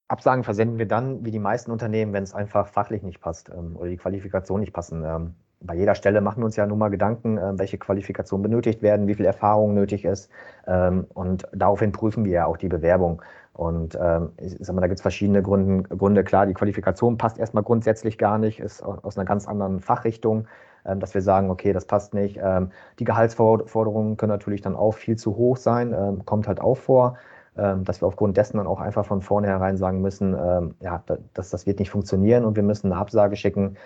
Absagen 0.07 0.43
versenden 0.43 0.77
wir 0.77 0.87
dann, 0.87 1.25
wie 1.25 1.31
die 1.31 1.39
meisten 1.39 1.71
Unternehmen, 1.71 2.13
wenn 2.13 2.23
es 2.23 2.33
einfach 2.33 2.67
fachlich 2.67 3.01
nicht 3.01 3.21
passt 3.21 3.49
ähm, 3.49 3.75
oder 3.75 3.89
die 3.89 3.97
Qualifikation 3.97 4.59
nicht 4.59 4.73
passen. 4.73 5.03
Ähm, 5.03 5.33
bei 5.61 5.73
jeder 5.75 5.95
Stelle 5.95 6.21
machen 6.21 6.41
wir 6.41 6.45
uns 6.45 6.55
ja 6.55 6.67
nun 6.67 6.77
mal 6.77 6.89
Gedanken, 6.89 7.37
äh, 7.37 7.57
welche 7.57 7.77
Qualifikation 7.79 8.41
benötigt 8.43 8.83
werden, 8.83 9.07
wie 9.07 9.15
viel 9.15 9.25
Erfahrung 9.25 9.73
nötig 9.73 10.05
ist. 10.05 10.29
Ähm, 10.67 11.07
und 11.13 11.47
daraufhin 11.53 11.91
prüfen 11.91 12.23
wir 12.23 12.31
ja 12.31 12.45
auch 12.45 12.57
die 12.57 12.67
Bewerbung. 12.67 13.21
Und 13.53 13.97
ähm, 13.99 14.33
ich 14.37 14.57
sag 14.59 14.75
mal, 14.75 14.81
da 14.81 14.87
gibt 14.87 14.99
es 14.99 15.01
verschiedene 15.01 15.41
Gründe. 15.41 15.87
Gründe. 15.95 16.23
Klar, 16.23 16.45
die 16.45 16.53
Qualifikation 16.53 17.17
passt 17.17 17.39
erstmal 17.39 17.63
grundsätzlich 17.63 18.17
gar 18.17 18.37
nicht, 18.37 18.59
ist 18.59 18.83
aus 18.83 19.17
einer 19.17 19.25
ganz 19.25 19.47
anderen 19.47 19.79
Fachrichtung. 19.79 20.47
ähm, 20.85 20.99
dass 20.99 21.13
wir 21.13 21.21
sagen, 21.21 21.49
okay, 21.49 21.73
das 21.73 21.85
passt 21.85 22.13
nicht. 22.13 22.39
Ähm, 22.41 22.69
die 22.99 23.05
Gehaltsforderungen 23.05 24.17
können 24.17 24.31
natürlich 24.31 24.61
dann 24.61 24.75
auch 24.75 24.93
viel 24.93 25.15
zu 25.17 25.35
hoch 25.35 25.57
sein, 25.57 26.21
kommt 26.25 26.47
halt 26.47 26.61
auch 26.61 26.77
vor, 26.77 27.17
dass 27.55 28.01
wir 28.01 28.07
aufgrund 28.07 28.37
dessen 28.37 28.57
dann 28.57 28.67
auch 28.67 28.81
einfach 28.81 29.05
von 29.05 29.21
vornherein 29.21 29.77
sagen 29.77 30.01
müssen, 30.01 30.33
ähm, 30.33 30.75
ja, 30.81 31.03
das, 31.33 31.49
das 31.49 31.65
wird 31.65 31.79
nicht 31.79 31.89
funktionieren 31.89 32.45
und 32.45 32.55
wir 32.55 32.63
müssen 32.63 32.91
eine 32.91 32.99
Absage 32.99 33.35
schicken. 33.35 33.77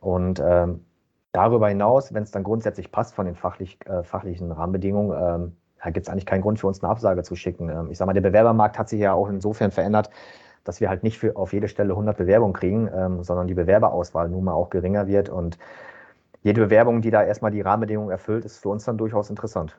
Und 0.00 0.42
ähm, 0.44 0.84
darüber 1.32 1.68
hinaus, 1.68 2.12
wenn 2.12 2.22
es 2.22 2.30
dann 2.30 2.44
grundsätzlich 2.44 2.90
passt 2.90 3.14
von 3.14 3.26
den 3.26 3.36
fachlich, 3.36 3.78
äh, 3.86 4.02
fachlichen 4.02 4.50
Rahmenbedingungen, 4.52 5.56
da 5.82 5.90
gibt 5.90 6.06
es 6.06 6.10
eigentlich 6.10 6.26
keinen 6.26 6.40
Grund 6.40 6.58
für 6.58 6.66
uns 6.66 6.82
eine 6.82 6.90
Absage 6.90 7.22
zu 7.22 7.36
schicken. 7.36 7.90
ich 7.90 7.98
sage 7.98 8.06
mal, 8.06 8.14
der 8.14 8.22
Bewerbermarkt 8.22 8.78
hat 8.78 8.88
sich 8.88 9.00
ja 9.00 9.12
auch 9.12 9.28
insofern 9.28 9.70
verändert, 9.70 10.08
dass 10.64 10.80
wir 10.80 10.88
halt 10.88 11.02
nicht 11.02 11.18
für, 11.18 11.36
auf 11.36 11.52
jede 11.52 11.68
Stelle 11.68 11.92
100 11.92 12.16
Bewerbungen 12.16 12.54
kriegen, 12.54 12.90
ähm, 12.92 13.22
sondern 13.22 13.46
die 13.46 13.54
Bewerberauswahl 13.54 14.28
nun 14.28 14.44
mal 14.44 14.54
auch 14.54 14.70
geringer 14.70 15.06
wird. 15.06 15.28
Und 15.28 15.58
jede 16.42 16.62
Bewerbung, 16.62 17.02
die 17.02 17.10
da 17.10 17.22
erstmal 17.22 17.50
die 17.50 17.60
Rahmenbedingungen 17.60 18.10
erfüllt, 18.10 18.44
ist 18.44 18.58
für 18.58 18.70
uns 18.70 18.84
dann 18.84 18.98
durchaus 18.98 19.30
interessant. 19.30 19.78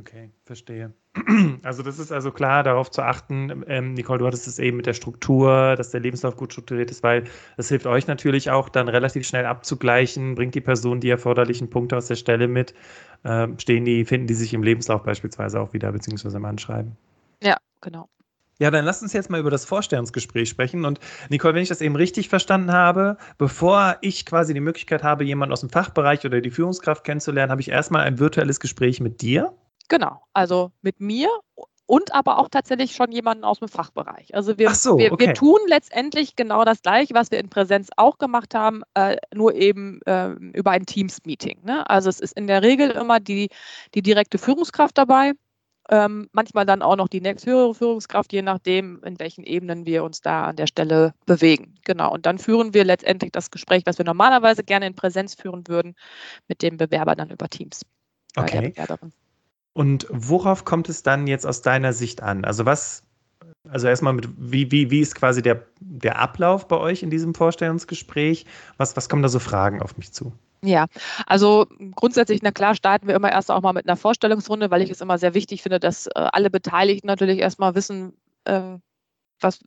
Okay, 0.00 0.30
verstehe. 0.44 0.92
Also 1.62 1.82
das 1.82 1.98
ist 1.98 2.12
also 2.12 2.30
klar, 2.30 2.62
darauf 2.62 2.90
zu 2.90 3.02
achten. 3.02 3.64
Ähm, 3.68 3.94
Nicole, 3.94 4.18
du 4.18 4.26
hattest 4.26 4.46
es 4.46 4.58
eben 4.58 4.76
mit 4.76 4.86
der 4.86 4.92
Struktur, 4.92 5.76
dass 5.76 5.90
der 5.90 6.00
Lebenslauf 6.00 6.36
gut 6.36 6.52
strukturiert 6.52 6.90
ist, 6.90 7.02
weil 7.02 7.24
das 7.56 7.68
hilft 7.68 7.86
euch 7.86 8.06
natürlich 8.06 8.50
auch 8.50 8.68
dann 8.68 8.88
relativ 8.88 9.26
schnell 9.26 9.46
abzugleichen. 9.46 10.34
Bringt 10.34 10.54
die 10.54 10.60
Person 10.60 11.00
die 11.00 11.08
erforderlichen 11.08 11.70
Punkte 11.70 11.96
aus 11.96 12.08
der 12.08 12.16
Stelle 12.16 12.48
mit? 12.48 12.74
Ähm, 13.24 13.58
stehen 13.58 13.84
die, 13.84 14.04
finden 14.04 14.26
die 14.26 14.34
sich 14.34 14.52
im 14.52 14.62
Lebenslauf 14.62 15.04
beispielsweise 15.04 15.60
auch 15.60 15.72
wieder, 15.72 15.90
beziehungsweise 15.92 16.36
im 16.36 16.44
Anschreiben? 16.44 16.96
Ja, 17.42 17.56
genau. 17.80 18.08
Ja, 18.58 18.70
dann 18.70 18.84
lass 18.84 19.02
uns 19.02 19.12
jetzt 19.12 19.30
mal 19.30 19.40
über 19.40 19.50
das 19.50 19.64
Vorstellungsgespräch 19.64 20.48
sprechen. 20.48 20.84
Und 20.84 21.00
Nicole, 21.28 21.54
wenn 21.54 21.62
ich 21.62 21.68
das 21.68 21.80
eben 21.80 21.96
richtig 21.96 22.28
verstanden 22.28 22.72
habe, 22.72 23.16
bevor 23.38 23.96
ich 24.00 24.26
quasi 24.26 24.54
die 24.54 24.60
Möglichkeit 24.60 25.02
habe, 25.02 25.24
jemanden 25.24 25.52
aus 25.52 25.60
dem 25.60 25.70
Fachbereich 25.70 26.24
oder 26.24 26.40
die 26.40 26.50
Führungskraft 26.50 27.04
kennenzulernen, 27.04 27.50
habe 27.50 27.60
ich 27.60 27.70
erstmal 27.70 28.02
ein 28.02 28.18
virtuelles 28.18 28.60
Gespräch 28.60 29.00
mit 29.00 29.22
dir. 29.22 29.54
Genau, 29.88 30.22
also 30.32 30.72
mit 30.82 31.00
mir 31.00 31.28
und 31.86 32.14
aber 32.14 32.38
auch 32.38 32.48
tatsächlich 32.48 32.94
schon 32.94 33.12
jemanden 33.12 33.44
aus 33.44 33.58
dem 33.58 33.68
Fachbereich. 33.68 34.34
Also 34.34 34.56
wir, 34.56 34.70
so, 34.70 34.96
wir, 34.96 35.12
okay. 35.12 35.26
wir, 35.26 35.34
tun 35.34 35.58
letztendlich 35.66 36.34
genau 36.34 36.64
das 36.64 36.80
Gleiche, 36.80 37.12
was 37.14 37.30
wir 37.30 37.38
in 37.38 37.50
Präsenz 37.50 37.90
auch 37.96 38.16
gemacht 38.16 38.54
haben, 38.54 38.82
äh, 38.94 39.16
nur 39.34 39.54
eben 39.54 40.00
äh, 40.06 40.30
über 40.30 40.70
ein 40.70 40.86
Teams-Meeting. 40.86 41.60
Ne? 41.64 41.88
Also 41.90 42.08
es 42.08 42.20
ist 42.20 42.36
in 42.38 42.46
der 42.46 42.62
Regel 42.62 42.90
immer 42.90 43.20
die, 43.20 43.50
die 43.94 44.00
direkte 44.00 44.38
Führungskraft 44.38 44.96
dabei 44.96 45.32
ähm, 45.90 46.28
manchmal 46.32 46.64
dann 46.64 46.82
auch 46.82 46.96
noch 46.96 47.08
die 47.08 47.20
nächsthöhere 47.20 47.74
Führungskraft, 47.74 48.32
je 48.32 48.42
nachdem, 48.42 49.02
in 49.04 49.18
welchen 49.18 49.44
Ebenen 49.44 49.84
wir 49.84 50.04
uns 50.04 50.20
da 50.20 50.44
an 50.44 50.56
der 50.56 50.66
Stelle 50.66 51.14
bewegen. 51.26 51.74
Genau. 51.84 52.12
Und 52.12 52.26
dann 52.26 52.38
führen 52.38 52.72
wir 52.72 52.84
letztendlich 52.84 53.32
das 53.32 53.50
Gespräch, 53.50 53.82
was 53.84 53.98
wir 53.98 54.04
normalerweise 54.04 54.64
gerne 54.64 54.86
in 54.86 54.94
Präsenz 54.94 55.34
führen 55.34 55.68
würden, 55.68 55.94
mit 56.48 56.62
dem 56.62 56.76
Bewerber 56.78 57.14
dann 57.14 57.30
über 57.30 57.48
Teams. 57.48 57.82
Okay. 58.36 58.72
Und 59.74 60.06
worauf 60.08 60.64
kommt 60.64 60.88
es 60.88 61.02
dann 61.02 61.26
jetzt 61.26 61.46
aus 61.46 61.60
deiner 61.60 61.92
Sicht 61.92 62.22
an? 62.22 62.44
Also 62.44 62.64
was, 62.64 63.02
also 63.68 63.88
erstmal 63.88 64.12
mit, 64.12 64.28
wie, 64.38 64.70
wie, 64.70 64.90
wie 64.90 65.00
ist 65.00 65.14
quasi 65.14 65.42
der, 65.42 65.66
der 65.80 66.18
Ablauf 66.18 66.68
bei 66.68 66.76
euch 66.76 67.02
in 67.02 67.10
diesem 67.10 67.34
Vorstellungsgespräch? 67.34 68.46
Was, 68.78 68.96
was 68.96 69.08
kommen 69.08 69.22
da 69.22 69.28
so 69.28 69.40
Fragen 69.40 69.82
auf 69.82 69.96
mich 69.96 70.12
zu? 70.12 70.32
Ja, 70.62 70.86
also 71.26 71.66
grundsätzlich, 71.94 72.40
na 72.40 72.50
klar, 72.50 72.74
starten 72.74 73.06
wir 73.06 73.14
immer 73.14 73.30
erst 73.30 73.50
auch 73.50 73.60
mal 73.60 73.74
mit 73.74 73.86
einer 73.86 73.98
Vorstellungsrunde, 73.98 74.70
weil 74.70 74.80
ich 74.80 74.90
es 74.90 75.02
immer 75.02 75.18
sehr 75.18 75.34
wichtig 75.34 75.60
finde, 75.62 75.78
dass 75.78 76.06
äh, 76.06 76.10
alle 76.14 76.50
Beteiligten 76.50 77.06
natürlich 77.06 77.38
erstmal 77.38 77.74
wissen, 77.74 78.14
äh, 78.44 78.78
was, 79.40 79.60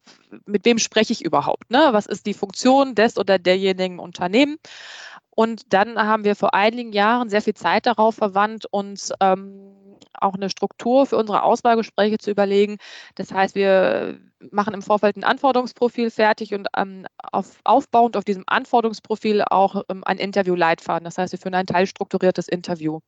mit 0.46 0.66
wem 0.66 0.80
spreche 0.80 1.14
ich 1.14 1.24
überhaupt, 1.24 1.70
ne? 1.70 1.90
Was 1.92 2.08
ist 2.08 2.26
die 2.26 2.34
Funktion 2.34 2.96
des 2.96 3.18
oder 3.18 3.38
derjenigen 3.38 4.00
Unternehmen? 4.00 4.58
Und 5.30 5.72
dann 5.72 6.00
haben 6.00 6.24
wir 6.24 6.36
vor 6.36 6.56
einigen 6.56 6.94
Jahren 6.94 7.30
sehr 7.30 7.44
viel 7.44 7.54
Zeit 7.54 7.86
darauf 7.86 8.16
verwandt, 8.16 8.66
uns 8.72 9.14
ähm, 9.20 9.77
auch 10.22 10.36
eine 10.36 10.50
Struktur 10.50 11.06
für 11.06 11.18
unsere 11.18 11.44
Auswahlgespräche 11.44 12.18
zu 12.18 12.32
überlegen. 12.32 12.78
Das 13.16 13.32
heißt, 13.32 13.56
wir 13.56 14.20
machen 14.52 14.74
im 14.74 14.82
Vorfeld 14.82 15.18
ein 15.18 15.24
Anforderungsprofil 15.24 16.12
fertig 16.12 16.54
und 16.54 16.68
ähm, 16.76 17.06
auf, 17.32 17.60
aufbauend 17.64 18.18
auf 18.18 18.24
diesem 18.24 18.44
Anforderungsprofil 18.48 19.44
auch 19.50 19.84
ähm, 19.90 20.04
ein 20.06 20.18
Interview-Leitfaden. 20.18 21.06
Das 21.06 21.18
heißt, 21.18 21.34
wir 21.34 21.40
führen 21.40 21.56
ein 21.56 21.66
teilstrukturiertes 21.66 22.48
Interview. 22.48 23.00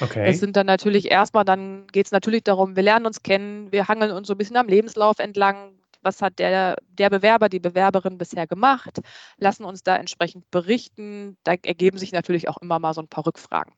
Okay. 0.00 0.26
Das 0.26 0.38
sind 0.38 0.56
dann 0.56 0.66
natürlich 0.66 1.10
erstmal, 1.10 1.44
dann 1.44 1.86
geht 1.88 2.06
es 2.06 2.12
natürlich 2.12 2.44
darum, 2.44 2.76
wir 2.76 2.82
lernen 2.82 3.06
uns 3.06 3.22
kennen, 3.22 3.70
wir 3.72 3.88
hangeln 3.88 4.12
uns 4.12 4.28
so 4.28 4.34
ein 4.34 4.38
bisschen 4.38 4.56
am 4.56 4.68
Lebenslauf 4.68 5.18
entlang. 5.18 5.74
Was 6.02 6.22
hat 6.22 6.38
der, 6.38 6.76
der 6.90 7.10
Bewerber, 7.10 7.48
die 7.48 7.58
Bewerberin 7.58 8.18
bisher 8.18 8.46
gemacht? 8.46 9.00
Lassen 9.36 9.64
uns 9.64 9.82
da 9.82 9.96
entsprechend 9.96 10.48
berichten. 10.50 11.36
Da 11.42 11.52
ergeben 11.52 11.98
sich 11.98 12.12
natürlich 12.12 12.48
auch 12.48 12.58
immer 12.58 12.78
mal 12.78 12.94
so 12.94 13.02
ein 13.02 13.08
paar 13.08 13.26
Rückfragen. 13.26 13.74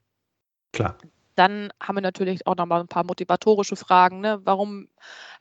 Klar. 0.73 0.99
Dann 1.35 1.73
haben 1.81 1.97
wir 1.97 2.03
natürlich 2.03 2.47
auch 2.47 2.57
noch 2.57 2.67
mal 2.67 2.81
ein 2.81 2.89
paar 2.89 3.05
motivatorische 3.05 3.77
Fragen. 3.77 4.21
Ne? 4.21 4.41
Warum 4.45 4.89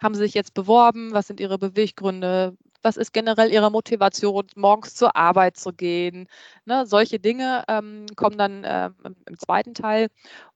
haben 0.01 0.15
Sie 0.15 0.21
sich 0.21 0.33
jetzt 0.33 0.53
beworben? 0.53 1.13
Was 1.13 1.27
sind 1.27 1.39
Ihre 1.39 1.57
Beweggründe? 1.57 2.57
Was 2.81 2.97
ist 2.97 3.11
generell 3.13 3.51
Ihre 3.51 3.71
Motivation, 3.71 4.47
morgens 4.55 4.95
zur 4.95 5.15
Arbeit 5.15 5.57
zu 5.57 5.73
gehen? 5.73 6.27
Ne? 6.65 6.85
Solche 6.85 7.19
Dinge 7.19 7.63
ähm, 7.67 8.05
kommen 8.15 8.37
dann 8.37 8.63
äh, 8.63 8.91
im 9.03 9.37
zweiten 9.37 9.73
Teil. 9.73 10.07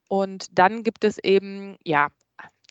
Und 0.08 0.58
dann 0.58 0.84
gibt 0.84 1.04
es 1.04 1.18
eben, 1.18 1.78
ja, 1.84 2.08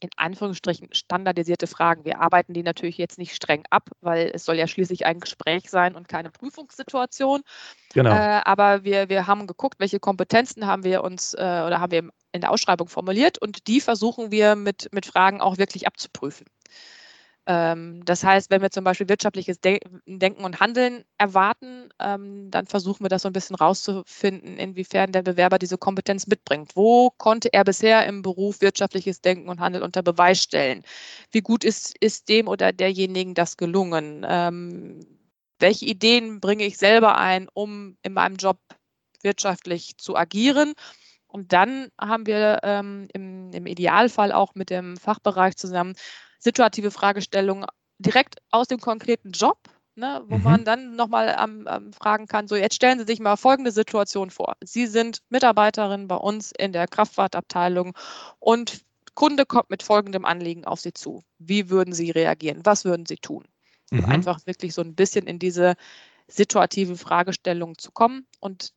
in 0.02 0.10
Anführungsstrichen 0.16 0.88
standardisierte 0.92 1.68
Fragen. 1.68 2.04
Wir 2.04 2.20
arbeiten 2.20 2.54
die 2.54 2.64
natürlich 2.64 2.98
jetzt 2.98 3.18
nicht 3.18 3.34
streng 3.34 3.64
ab, 3.70 3.88
weil 4.00 4.32
es 4.34 4.44
soll 4.44 4.56
ja 4.56 4.66
schließlich 4.66 5.06
ein 5.06 5.20
Gespräch 5.20 5.70
sein 5.70 5.94
und 5.94 6.08
keine 6.08 6.30
Prüfungssituation. 6.30 7.42
Genau. 7.94 8.10
Äh, 8.10 8.40
aber 8.44 8.82
wir, 8.82 9.08
wir 9.08 9.28
haben 9.28 9.46
geguckt, 9.46 9.78
welche 9.78 10.00
Kompetenzen 10.00 10.66
haben 10.66 10.82
wir 10.82 11.04
uns 11.04 11.34
äh, 11.34 11.38
oder 11.38 11.80
haben 11.80 11.92
wir 11.92 12.08
in 12.32 12.40
der 12.40 12.50
Ausschreibung 12.50 12.88
formuliert 12.88 13.38
und 13.38 13.68
die 13.68 13.80
versuchen 13.80 14.32
wir 14.32 14.56
mit, 14.56 14.88
mit 14.92 15.06
Fragen 15.06 15.40
auch 15.40 15.58
wirklich 15.58 15.86
abzuprüfen. 15.86 16.46
Ähm, 17.46 18.04
das 18.04 18.22
heißt, 18.22 18.50
wenn 18.50 18.62
wir 18.62 18.70
zum 18.70 18.84
Beispiel 18.84 19.08
wirtschaftliches 19.08 19.58
Denken 19.60 20.44
und 20.44 20.60
Handeln 20.60 21.04
erwarten, 21.18 21.88
ähm, 21.98 22.50
dann 22.50 22.66
versuchen 22.66 23.04
wir 23.04 23.08
das 23.08 23.22
so 23.22 23.28
ein 23.28 23.32
bisschen 23.32 23.56
rauszufinden, 23.56 24.58
inwiefern 24.58 25.10
der 25.10 25.22
Bewerber 25.22 25.58
diese 25.58 25.76
Kompetenz 25.76 26.28
mitbringt. 26.28 26.76
Wo 26.76 27.10
konnte 27.10 27.52
er 27.52 27.64
bisher 27.64 28.06
im 28.06 28.22
Beruf 28.22 28.60
wirtschaftliches 28.60 29.20
Denken 29.22 29.48
und 29.48 29.60
Handeln 29.60 29.82
unter 29.82 30.02
Beweis 30.02 30.40
stellen? 30.40 30.84
Wie 31.32 31.40
gut 31.40 31.64
ist, 31.64 31.96
ist 31.98 32.28
dem 32.28 32.46
oder 32.46 32.72
derjenigen 32.72 33.34
das 33.34 33.56
gelungen? 33.56 34.24
Ähm, 34.28 35.00
welche 35.58 35.86
Ideen 35.86 36.40
bringe 36.40 36.64
ich 36.64 36.78
selber 36.78 37.18
ein, 37.18 37.48
um 37.54 37.96
in 38.02 38.12
meinem 38.12 38.36
Job 38.36 38.58
wirtschaftlich 39.22 39.96
zu 39.98 40.16
agieren? 40.16 40.74
Und 41.26 41.52
dann 41.52 41.88
haben 41.98 42.26
wir 42.26 42.62
im, 42.62 43.08
im, 43.12 43.66
Idealfall 43.66 44.32
auch 44.32 44.54
mit 44.54 44.70
dem 44.70 44.98
Fachbereich 44.98 45.56
zusammen 45.56 45.94
situative 46.42 46.90
Fragestellungen 46.90 47.66
direkt 47.98 48.36
aus 48.50 48.66
dem 48.66 48.80
konkreten 48.80 49.30
Job, 49.30 49.58
ne, 49.94 50.22
wo 50.26 50.38
mhm. 50.38 50.42
man 50.42 50.64
dann 50.64 50.96
nochmal 50.96 51.36
ähm, 51.40 51.68
ähm, 51.70 51.92
fragen 51.92 52.26
kann, 52.26 52.48
so 52.48 52.56
jetzt 52.56 52.74
stellen 52.74 52.98
Sie 52.98 53.06
sich 53.06 53.20
mal 53.20 53.36
folgende 53.36 53.70
Situation 53.70 54.30
vor. 54.30 54.56
Sie 54.62 54.86
sind 54.86 55.22
Mitarbeiterin 55.28 56.08
bei 56.08 56.16
uns 56.16 56.52
in 56.58 56.72
der 56.72 56.88
Kraftfahrtabteilung 56.88 57.96
und 58.40 58.82
Kunde 59.14 59.44
kommt 59.46 59.70
mit 59.70 59.82
folgendem 59.82 60.24
Anliegen 60.24 60.64
auf 60.64 60.80
Sie 60.80 60.94
zu. 60.94 61.22
Wie 61.38 61.70
würden 61.70 61.92
Sie 61.92 62.10
reagieren? 62.10 62.60
Was 62.64 62.84
würden 62.84 63.06
Sie 63.06 63.16
tun? 63.16 63.44
Mhm. 63.90 64.06
Einfach 64.06 64.46
wirklich 64.46 64.74
so 64.74 64.80
ein 64.80 64.94
bisschen 64.94 65.26
in 65.26 65.38
diese 65.38 65.74
situative 66.28 66.96
Fragestellung 66.96 67.76
zu 67.76 67.92
kommen 67.92 68.26
und 68.40 68.72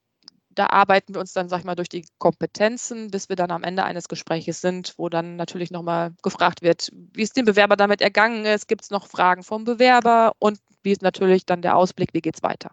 da 0.55 0.67
arbeiten 0.67 1.13
wir 1.13 1.21
uns 1.21 1.33
dann, 1.33 1.49
sag 1.49 1.59
ich 1.59 1.65
mal, 1.65 1.75
durch 1.75 1.89
die 1.89 2.05
Kompetenzen, 2.17 3.11
bis 3.11 3.29
wir 3.29 3.35
dann 3.35 3.51
am 3.51 3.63
Ende 3.63 3.83
eines 3.83 4.07
Gespräches 4.07 4.61
sind, 4.61 4.93
wo 4.97 5.09
dann 5.09 5.35
natürlich 5.35 5.71
nochmal 5.71 6.13
gefragt 6.23 6.61
wird, 6.61 6.89
wie 7.13 7.23
es 7.23 7.31
dem 7.31 7.45
Bewerber 7.45 7.75
damit 7.75 8.01
ergangen 8.01 8.45
ist, 8.45 8.67
gibt 8.67 8.83
es 8.83 8.89
noch 8.89 9.07
Fragen 9.07 9.43
vom 9.43 9.65
Bewerber 9.65 10.33
und 10.39 10.59
wie 10.83 10.91
ist 10.91 11.01
natürlich 11.01 11.45
dann 11.45 11.61
der 11.61 11.75
Ausblick, 11.75 12.13
wie 12.13 12.21
geht 12.21 12.35
es 12.35 12.43
weiter. 12.43 12.71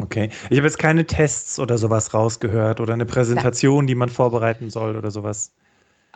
Okay. 0.00 0.30
Ich 0.48 0.56
habe 0.56 0.66
jetzt 0.66 0.78
keine 0.78 1.06
Tests 1.06 1.58
oder 1.58 1.76
sowas 1.76 2.14
rausgehört 2.14 2.80
oder 2.80 2.94
eine 2.94 3.04
Präsentation, 3.06 3.84
ja. 3.84 3.88
die 3.88 3.94
man 3.94 4.08
vorbereiten 4.08 4.70
soll 4.70 4.96
oder 4.96 5.10
sowas. 5.10 5.52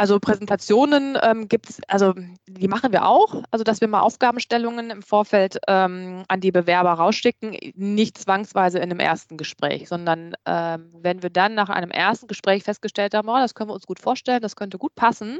Also 0.02 0.18
Präsentationen 0.18 1.16
ähm, 1.22 1.46
gibt 1.46 1.70
es, 1.70 1.80
also 1.86 2.12
die 2.48 2.66
machen 2.66 2.90
wir 2.90 3.06
auch, 3.06 3.44
also 3.52 3.62
dass 3.62 3.80
wir 3.80 3.86
mal 3.86 4.00
Aufgabenstellungen 4.00 4.90
im 4.90 5.00
Vorfeld 5.00 5.58
ähm, 5.68 6.24
an 6.26 6.40
die 6.40 6.50
Bewerber 6.50 6.94
rausschicken, 6.94 7.56
nicht 7.76 8.18
zwangsweise 8.18 8.78
in 8.78 8.90
einem 8.90 8.98
ersten 8.98 9.36
Gespräch, 9.36 9.88
sondern 9.88 10.34
ähm, 10.44 10.90
wenn 10.92 11.22
wir 11.22 11.30
dann 11.30 11.54
nach 11.54 11.68
einem 11.68 11.92
ersten 11.92 12.26
Gespräch 12.26 12.64
festgestellt 12.64 13.14
haben, 13.14 13.28
oh, 13.28 13.36
das 13.36 13.54
können 13.54 13.70
wir 13.70 13.74
uns 13.74 13.86
gut 13.86 14.00
vorstellen, 14.00 14.42
das 14.42 14.56
könnte 14.56 14.76
gut 14.76 14.96
passen, 14.96 15.38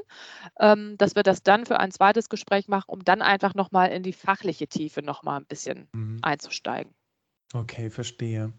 ähm, 0.61 0.95
dass 0.97 1.17
wir 1.17 1.25
das 1.25 1.43
dann 1.43 1.67
für 1.67 1.81
ein 1.81 1.91
zweites 1.91 2.29
Gespräch 2.29 2.69
machen, 2.69 2.85
um 2.87 3.05
dann 3.05 3.21
einfach 3.21 3.57
nochmal 3.57 3.91
in 3.91 4.05
die 4.05 4.13
fachliche 4.13 4.69
Tiefe 4.69 5.03
nochmal 5.03 5.41
ein 5.41 5.47
bisschen 5.47 5.89
mhm. 5.93 6.21
einzusteigen. 6.23 6.95
Okay, 7.53 7.91
verstehe. 7.91 8.53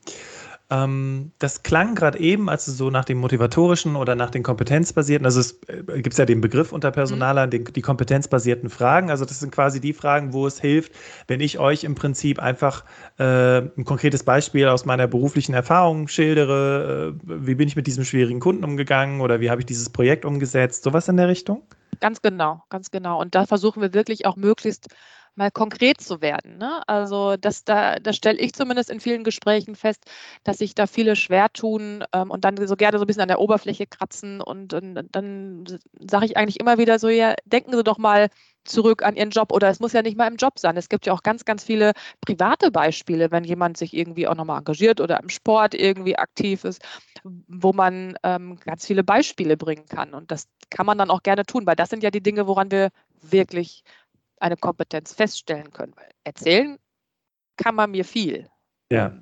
Ähm, 0.74 1.32
das 1.40 1.62
klang 1.62 1.94
gerade 1.94 2.20
eben, 2.20 2.50
als 2.50 2.66
du 2.66 2.72
so 2.72 2.90
nach 2.90 3.06
dem 3.06 3.20
motivatorischen 3.20 3.96
oder 3.96 4.16
nach 4.16 4.32
den 4.32 4.44
kompetenzbasierten, 4.44 5.26
also 5.26 5.40
es 5.40 5.60
äh, 5.68 6.02
gibt 6.02 6.18
ja 6.18 6.26
den 6.26 6.42
Begriff 6.42 6.72
unter 6.72 6.90
Personalern, 6.90 7.50
mhm. 7.50 7.66
die 7.74 7.82
kompetenzbasierten 7.82 8.70
Fragen. 8.70 9.12
Also 9.12 9.26
das 9.26 9.40
sind 9.40 9.52
quasi 9.52 9.80
die 9.80 9.94
Fragen, 9.94 10.34
wo 10.34 10.48
es 10.48 10.60
hilft, 10.60 10.94
wenn 11.28 11.42
ich 11.42 11.60
euch 11.60 11.84
im 11.84 11.96
Prinzip 11.96 12.40
einfach 12.40 12.86
äh, 13.20 13.58
ein 13.60 13.86
konkretes 13.86 14.24
Beispiel 14.24 14.68
aus 14.68 14.86
meiner 14.86 15.08
beruflichen 15.08 15.54
Erfahrung 15.54 16.08
schildere, 16.08 17.14
äh, 17.14 17.46
wie 17.46 17.56
bin 17.56 17.68
ich 17.68 17.76
mit 17.76 17.86
diesem 17.86 18.04
schwierigen 18.04 18.40
Kunden 18.40 18.64
umgegangen 18.64 19.22
oder 19.22 19.42
wie 19.42 19.52
habe 19.52 19.62
ich 19.62 19.66
dieses 19.66 19.90
Projekt 19.90 20.26
umgesetzt, 20.26 20.84
sowas 20.84 21.08
in 21.08 21.18
der 21.18 21.28
Richtung? 21.28 21.64
Ganz 22.00 22.22
genau, 22.22 22.64
ganz 22.70 22.90
genau. 22.90 23.22
Und 23.22 23.36
da 23.36 23.46
versuchen 23.46 23.82
wir 23.82 23.94
wirklich 23.94 24.26
auch 24.26 24.36
möglichst 24.36 24.88
mal 25.36 25.52
konkret 25.52 26.00
zu 26.02 26.22
werden. 26.22 26.58
Ne? 26.58 26.82
Also 26.88 27.38
das, 27.38 27.64
da, 27.64 28.00
das 28.00 28.16
stelle 28.16 28.40
ich 28.40 28.54
zumindest 28.54 28.90
in 28.90 29.00
vielen 29.00 29.24
Gesprächen 29.24 29.76
fest, 29.76 30.06
dass 30.44 30.58
sich 30.60 30.76
da 30.76 30.88
viele 30.88 31.16
schwer 31.16 31.52
tun 31.52 32.04
ähm, 32.14 32.30
und 32.32 32.46
dann 32.46 32.56
so 32.68 32.76
gerne 32.76 32.98
so 32.98 33.04
ein 33.04 33.08
bisschen 33.08 33.24
an 33.24 33.28
der 33.28 33.40
Oberfläche 33.40 33.88
kratzen. 33.88 34.42
Und, 34.42 34.74
und 34.74 35.08
dann 35.12 35.66
sage 36.00 36.26
ich 36.26 36.38
eigentlich 36.38 36.60
immer 36.60 36.78
wieder 36.78 37.00
so, 37.00 37.10
ja, 37.10 37.36
denken 37.46 37.76
Sie 37.76 37.84
doch 37.84 37.98
mal 37.98 38.30
zurück 38.64 39.04
an 39.04 39.16
Ihren 39.16 39.32
Job 39.32 39.52
oder 39.52 39.70
es 39.70 39.80
muss 39.80 39.94
ja 39.94 40.02
nicht 40.02 40.18
mal 40.18 40.28
im 40.28 40.38
Job 40.38 40.60
sein. 40.60 40.78
Es 40.78 40.90
gibt 40.90 41.06
ja 41.06 41.14
auch 41.14 41.24
ganz, 41.24 41.46
ganz 41.46 41.64
viele 41.64 41.94
private 42.22 42.72
Beispiele, 42.72 43.32
wenn 43.32 43.44
jemand 43.44 43.78
sich 43.78 43.94
irgendwie 43.94 44.28
auch 44.28 44.36
nochmal 44.36 44.60
engagiert 44.60 45.02
oder 45.02 45.20
im 45.22 45.30
Sport 45.30 45.74
irgendwie 45.74 46.18
aktiv 46.18 46.64
ist, 46.64 46.82
wo 47.24 47.74
man 47.74 48.16
ähm, 48.24 48.58
ganz 48.64 48.86
viele 48.86 49.04
Beispiele 49.04 49.58
bringen 49.58 49.86
kann. 49.88 50.14
Und 50.14 50.32
das 50.32 50.48
kann 50.70 50.86
man 50.86 50.98
dann 50.98 51.10
auch 51.10 51.24
gerne 51.24 51.46
tun, 51.46 51.66
weil 51.66 51.76
das 51.76 51.90
sind 51.90 52.04
ja 52.04 52.12
die 52.12 52.24
Dinge, 52.24 52.48
woran 52.48 52.72
wir 52.72 52.90
wirklich 53.22 53.84
eine 54.44 54.58
Kompetenz 54.58 55.14
feststellen 55.14 55.72
können. 55.72 55.94
Weil 55.96 56.10
erzählen 56.26 56.78
kann 57.58 57.76
man 57.76 57.92
mir 57.92 58.06
viel. 58.06 58.50
Ja. 58.92 59.14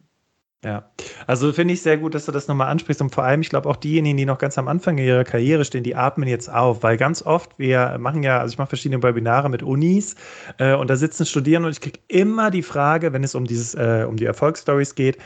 Ja, 0.64 0.92
also 1.26 1.52
finde 1.54 1.74
ich 1.74 1.82
sehr 1.82 1.98
gut, 1.98 2.14
dass 2.14 2.28
du 2.28 2.32
das 2.32 2.48
nochmal 2.48 2.68
ansprichst. 2.68 3.02
Und 3.02 3.10
vor 3.10 3.24
allem, 3.24 3.42
ich 3.42 3.50
glaube, 3.50 3.68
auch 3.68 3.78
diejenigen, 3.78 4.16
die 4.16 4.26
noch 4.26 4.38
ganz 4.38 4.60
am 4.60 4.68
Anfang 4.68 5.00
ihrer 5.00 5.24
Karriere 5.24 5.66
stehen, 5.66 5.84
die 5.84 5.96
atmen 5.96 6.30
jetzt 6.30 6.54
auf, 6.54 6.84
weil 6.84 6.98
ganz 6.98 7.24
oft, 7.24 7.58
wir 7.58 7.98
machen 7.98 8.22
ja, 8.22 8.38
also 8.38 8.52
ich 8.54 8.60
mache 8.60 8.68
verschiedene 8.68 9.02
Webinare 9.02 9.50
mit 9.50 9.64
Unis 9.64 10.16
äh, 10.60 10.76
und 10.76 10.88
da 10.88 10.98
sitzen 10.98 11.26
Studierende 11.26 11.66
und 11.66 11.74
ich 11.74 11.82
kriege 11.82 12.00
immer 12.08 12.52
die 12.52 12.62
Frage, 12.62 13.12
wenn 13.12 13.24
es 13.24 13.34
um 13.34 13.46
dieses, 13.46 13.74
äh, 13.74 14.06
um 14.08 14.18
die 14.18 14.26
Erfolgsstories 14.26 14.94
geht, 14.94 15.18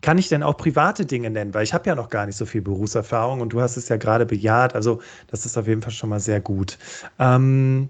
kann 0.00 0.18
ich 0.18 0.28
denn 0.28 0.42
auch 0.42 0.56
private 0.56 1.06
Dinge 1.06 1.30
nennen? 1.30 1.54
Weil 1.54 1.62
ich 1.62 1.72
habe 1.72 1.88
ja 1.88 1.94
noch 1.94 2.08
gar 2.08 2.26
nicht 2.26 2.36
so 2.36 2.44
viel 2.44 2.60
Berufserfahrung 2.60 3.40
und 3.40 3.52
du 3.52 3.60
hast 3.60 3.76
es 3.76 3.88
ja 3.88 3.98
gerade 3.98 4.26
bejaht. 4.26 4.74
Also 4.74 5.00
das 5.28 5.46
ist 5.46 5.56
auf 5.56 5.68
jeden 5.68 5.80
Fall 5.80 5.92
schon 5.92 6.10
mal 6.10 6.18
sehr 6.18 6.40
gut. 6.40 6.76
Ähm, 7.20 7.88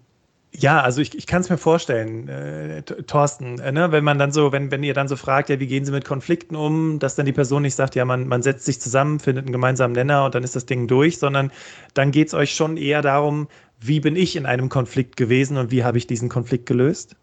ja, 0.54 0.82
also 0.82 1.00
ich, 1.00 1.16
ich 1.16 1.26
kann 1.26 1.40
es 1.40 1.48
mir 1.48 1.56
vorstellen, 1.56 2.28
äh, 2.28 2.82
Thorsten, 2.82 3.58
äh, 3.58 3.72
ne, 3.72 3.90
wenn 3.90 4.04
man 4.04 4.18
dann 4.18 4.32
so, 4.32 4.52
wenn, 4.52 4.70
wenn 4.70 4.82
ihr 4.82 4.92
dann 4.92 5.08
so 5.08 5.16
fragt, 5.16 5.48
ja, 5.48 5.58
wie 5.60 5.66
gehen 5.66 5.84
Sie 5.84 5.92
mit 5.92 6.04
Konflikten 6.04 6.56
um, 6.56 6.98
dass 6.98 7.14
dann 7.14 7.24
die 7.24 7.32
Person 7.32 7.62
nicht 7.62 7.74
sagt, 7.74 7.94
ja, 7.94 8.04
man, 8.04 8.28
man 8.28 8.42
setzt 8.42 8.66
sich 8.66 8.78
zusammen, 8.78 9.18
findet 9.18 9.46
einen 9.46 9.52
gemeinsamen 9.52 9.94
Nenner 9.94 10.26
und 10.26 10.34
dann 10.34 10.44
ist 10.44 10.54
das 10.54 10.66
Ding 10.66 10.88
durch, 10.88 11.18
sondern 11.18 11.50
dann 11.94 12.10
geht 12.10 12.28
es 12.28 12.34
euch 12.34 12.54
schon 12.54 12.76
eher 12.76 13.00
darum, 13.00 13.48
wie 13.80 14.00
bin 14.00 14.14
ich 14.14 14.36
in 14.36 14.44
einem 14.44 14.68
Konflikt 14.68 15.16
gewesen 15.16 15.56
und 15.56 15.70
wie 15.70 15.84
habe 15.84 15.96
ich 15.96 16.06
diesen 16.06 16.28
Konflikt 16.28 16.66
gelöst? 16.66 17.16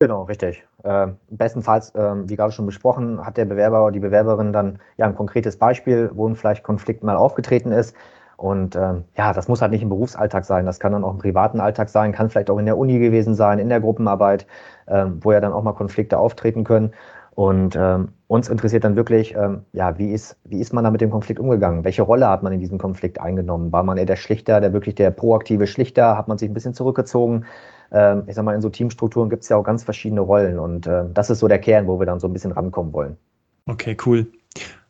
Genau, 0.00 0.24
richtig. 0.24 0.64
Äh, 0.82 1.08
bestenfalls, 1.30 1.94
äh, 1.94 2.28
wie 2.28 2.36
gerade 2.36 2.52
schon 2.52 2.66
besprochen, 2.66 3.24
hat 3.24 3.36
der 3.36 3.44
Bewerber 3.44 3.82
oder 3.82 3.92
die 3.92 4.00
Bewerberin 4.00 4.52
dann 4.52 4.80
ja 4.96 5.06
ein 5.06 5.14
konkretes 5.14 5.56
Beispiel, 5.56 6.10
wo 6.12 6.28
ein 6.28 6.36
vielleicht 6.36 6.64
Konflikt 6.64 7.02
mal 7.02 7.16
aufgetreten 7.16 7.72
ist 7.72 7.94
und 8.38 8.76
ähm, 8.76 9.02
ja, 9.16 9.32
das 9.32 9.48
muss 9.48 9.60
halt 9.60 9.72
nicht 9.72 9.82
im 9.82 9.88
Berufsalltag 9.88 10.44
sein, 10.44 10.64
das 10.64 10.78
kann 10.78 10.92
dann 10.92 11.02
auch 11.02 11.10
im 11.10 11.18
privaten 11.18 11.58
Alltag 11.58 11.88
sein, 11.88 12.12
kann 12.12 12.30
vielleicht 12.30 12.50
auch 12.50 12.58
in 12.58 12.66
der 12.66 12.78
Uni 12.78 13.00
gewesen 13.00 13.34
sein, 13.34 13.58
in 13.58 13.68
der 13.68 13.80
Gruppenarbeit, 13.80 14.46
ähm, 14.86 15.18
wo 15.22 15.32
ja 15.32 15.40
dann 15.40 15.52
auch 15.52 15.64
mal 15.64 15.72
Konflikte 15.72 16.18
auftreten 16.18 16.62
können. 16.62 16.92
Und 17.34 17.74
ähm, 17.74 18.10
uns 18.28 18.48
interessiert 18.48 18.84
dann 18.84 18.94
wirklich, 18.94 19.34
ähm, 19.34 19.64
ja, 19.72 19.98
wie 19.98 20.12
ist, 20.12 20.36
wie 20.44 20.60
ist 20.60 20.72
man 20.72 20.84
da 20.84 20.92
mit 20.92 21.00
dem 21.00 21.10
Konflikt 21.10 21.40
umgegangen? 21.40 21.82
Welche 21.82 22.02
Rolle 22.02 22.28
hat 22.28 22.44
man 22.44 22.52
in 22.52 22.60
diesem 22.60 22.78
Konflikt 22.78 23.20
eingenommen? 23.20 23.72
War 23.72 23.82
man 23.82 23.98
eher 23.98 24.06
der 24.06 24.14
Schlichter, 24.14 24.60
der 24.60 24.72
wirklich 24.72 24.94
der 24.94 25.10
proaktive 25.10 25.66
Schlichter? 25.66 26.16
Hat 26.16 26.28
man 26.28 26.38
sich 26.38 26.48
ein 26.48 26.54
bisschen 26.54 26.74
zurückgezogen? 26.74 27.44
Ähm, 27.90 28.22
ich 28.28 28.36
sag 28.36 28.44
mal, 28.44 28.54
in 28.54 28.60
so 28.60 28.70
Teamstrukturen 28.70 29.30
gibt 29.30 29.42
es 29.42 29.48
ja 29.48 29.56
auch 29.56 29.64
ganz 29.64 29.82
verschiedene 29.82 30.20
Rollen 30.20 30.60
und 30.60 30.86
äh, 30.86 31.06
das 31.12 31.28
ist 31.28 31.40
so 31.40 31.48
der 31.48 31.58
Kern, 31.58 31.88
wo 31.88 31.98
wir 31.98 32.06
dann 32.06 32.20
so 32.20 32.28
ein 32.28 32.32
bisschen 32.32 32.52
rankommen 32.52 32.92
wollen. 32.92 33.16
Okay, 33.66 33.96
cool. 34.06 34.28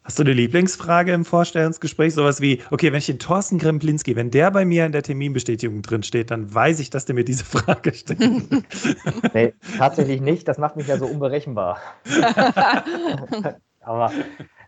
Hast 0.08 0.18
du 0.18 0.22
eine 0.22 0.32
Lieblingsfrage 0.32 1.12
im 1.12 1.26
Vorstellungsgespräch? 1.26 2.14
Sowas 2.14 2.40
wie, 2.40 2.62
okay, 2.70 2.92
wenn 2.92 2.98
ich 2.98 3.04
den 3.04 3.18
Thorsten 3.18 3.58
Gremplinski, 3.58 4.16
wenn 4.16 4.30
der 4.30 4.50
bei 4.50 4.64
mir 4.64 4.86
in 4.86 4.92
der 4.92 5.02
Terminbestätigung 5.02 5.82
drin 5.82 6.02
steht, 6.02 6.30
dann 6.30 6.54
weiß 6.54 6.80
ich, 6.80 6.88
dass 6.88 7.04
der 7.04 7.14
mir 7.14 7.24
diese 7.24 7.44
Frage 7.44 7.92
stellt. 7.92 8.18
nee, 9.34 9.52
tatsächlich 9.76 10.22
nicht. 10.22 10.48
Das 10.48 10.56
macht 10.56 10.76
mich 10.76 10.86
ja 10.86 10.96
so 10.96 11.04
unberechenbar. 11.04 11.80
Aber 13.82 14.10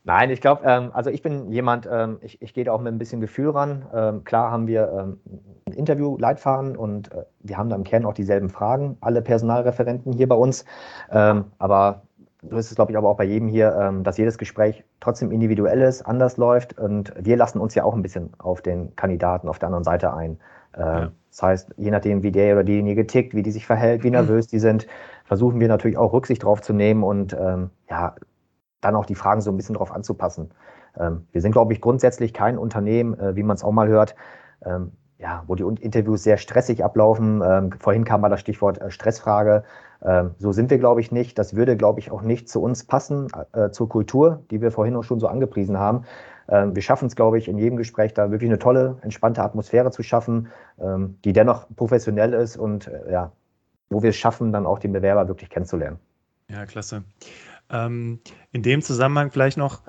nein, 0.04 0.28
ich 0.28 0.42
glaube, 0.42 0.61
ähm, 0.66 0.90
also 0.92 1.09
ich 1.09 1.23
bin 1.23 1.50
jemand, 1.50 1.88
ähm, 1.90 2.18
ich, 2.20 2.42
ich 2.42 2.52
gehe 2.52 2.64
da 2.64 2.73
auch 2.73 2.80
mit 2.82 2.92
ein 2.92 2.99
bisschen 2.99 3.23
Gefühl 3.23 3.49
ran. 3.49 3.87
Ähm, 3.94 4.25
klar 4.25 4.50
haben 4.50 4.66
wir 4.66 4.92
ähm, 4.92 5.20
ein 5.64 5.73
Interview-Leitfaden 5.73 6.76
und 6.76 7.12
äh, 7.12 7.25
wir 7.38 7.56
haben 7.56 7.70
da 7.70 7.76
im 7.76 7.85
Kern 7.85 8.04
auch 8.04 8.12
dieselben 8.12 8.50
Fragen, 8.50 8.99
alle 9.00 9.23
Personalreferenten 9.23 10.12
hier 10.12 10.28
bei 10.28 10.37
uns. 10.37 10.66
Ähm, 11.11 11.47
aber 11.59 12.02
so 12.48 12.57
ist 12.57 12.70
es, 12.70 12.74
glaube 12.74 12.92
ich, 12.92 12.98
aber 12.98 13.09
auch 13.09 13.16
bei 13.16 13.24
jedem 13.24 13.48
hier, 13.48 13.76
ähm, 13.76 14.03
dass 14.03 14.16
jedes 14.16 14.38
Gespräch 14.38 14.85
trotzdem 15.00 15.31
individuell 15.31 15.83
ist, 15.83 16.03
anders 16.03 16.37
läuft. 16.37 16.79
Und 16.79 17.12
wir 17.18 17.37
lassen 17.37 17.61
uns 17.61 17.74
ja 17.74 17.85
auch 17.85 17.94
ein 17.94 18.03
bisschen 18.03 18.31
auf 18.38 18.62
den 18.62 18.96
Kandidaten 18.96 19.48
auf 19.48 19.59
der 19.59 19.66
anderen 19.66 19.85
Seite 19.85 20.14
ein. 20.14 20.38
Äh, 20.74 20.81
ja. 20.81 21.12
Das 21.31 21.42
heißt, 21.42 21.74
je 21.76 21.90
nachdem, 21.90 22.22
wie 22.22 22.33
der 22.33 22.55
oder 22.55 22.64
diejenige 22.64 23.07
tickt, 23.07 23.35
wie 23.35 23.42
die 23.42 23.50
sich 23.50 23.66
verhält, 23.66 24.03
wie 24.03 24.11
nervös 24.11 24.46
die 24.46 24.59
sind, 24.59 24.87
versuchen 25.24 25.61
wir 25.61 25.68
natürlich 25.68 25.98
auch 25.98 26.12
Rücksicht 26.12 26.42
drauf 26.42 26.61
zu 26.61 26.72
nehmen 26.72 27.05
und 27.05 27.37
ähm, 27.38 27.70
ja, 27.88 28.14
dann 28.81 28.96
auch 28.96 29.07
die 29.07 29.14
Fragen 29.14 29.40
so 29.40 29.50
ein 29.50 29.57
bisschen 29.57 29.76
drauf 29.76 29.92
anzupassen. 29.92 30.50
Ähm, 30.98 31.26
wir 31.33 31.40
sind, 31.40 31.53
glaube 31.53 31.72
ich, 31.72 31.81
grundsätzlich 31.81 32.33
kein 32.33 32.59
Unternehmen, 32.59 33.18
äh, 33.18 33.37
wie 33.37 33.42
man 33.42 33.55
es 33.55 33.62
auch 33.62 33.72
mal 33.72 33.87
hört, 33.87 34.16
ja, 35.20 35.44
wo 35.46 35.54
die 35.54 35.62
Interviews 35.62 36.22
sehr 36.22 36.38
stressig 36.38 36.83
ablaufen. 36.83 37.42
Ähm, 37.44 37.72
vorhin 37.78 38.04
kam 38.04 38.22
mal 38.22 38.28
das 38.28 38.40
Stichwort 38.40 38.80
äh, 38.80 38.90
Stressfrage. 38.90 39.64
Ähm, 40.02 40.30
so 40.38 40.52
sind 40.52 40.70
wir, 40.70 40.78
glaube 40.78 41.00
ich, 41.00 41.12
nicht. 41.12 41.38
Das 41.38 41.54
würde, 41.54 41.76
glaube 41.76 42.00
ich, 42.00 42.11
auch 42.11 42.22
nicht 42.22 42.48
zu 42.48 42.62
uns 42.62 42.85
passen, 42.85 43.28
äh, 43.52 43.70
zur 43.70 43.88
Kultur, 43.88 44.42
die 44.50 44.62
wir 44.62 44.70
vorhin 44.70 44.96
auch 44.96 45.04
schon 45.04 45.20
so 45.20 45.28
angepriesen 45.28 45.78
haben. 45.78 46.04
Ähm, 46.48 46.74
wir 46.74 46.83
schaffen 46.83 47.06
es, 47.06 47.16
glaube 47.16 47.38
ich, 47.38 47.48
in 47.48 47.59
jedem 47.59 47.76
Gespräch 47.76 48.14
da 48.14 48.30
wirklich 48.30 48.48
eine 48.48 48.59
tolle, 48.59 48.96
entspannte 49.02 49.42
Atmosphäre 49.42 49.90
zu 49.90 50.02
schaffen, 50.02 50.48
ähm, 50.80 51.18
die 51.24 51.33
dennoch 51.33 51.66
professionell 51.76 52.33
ist 52.33 52.56
und 52.56 52.88
äh, 52.88 53.12
ja, 53.12 53.33
wo 53.90 54.02
wir 54.02 54.11
es 54.11 54.16
schaffen, 54.16 54.52
dann 54.52 54.66
auch 54.66 54.78
den 54.78 54.92
Bewerber 54.92 55.28
wirklich 55.28 55.50
kennenzulernen. 55.50 55.98
Ja, 56.48 56.64
klasse. 56.64 57.04
Ähm, 57.70 58.20
in 58.52 58.62
dem 58.62 58.83
Zusammenhang 58.83 59.30
vielleicht 59.30 59.59
noch, 59.59 59.83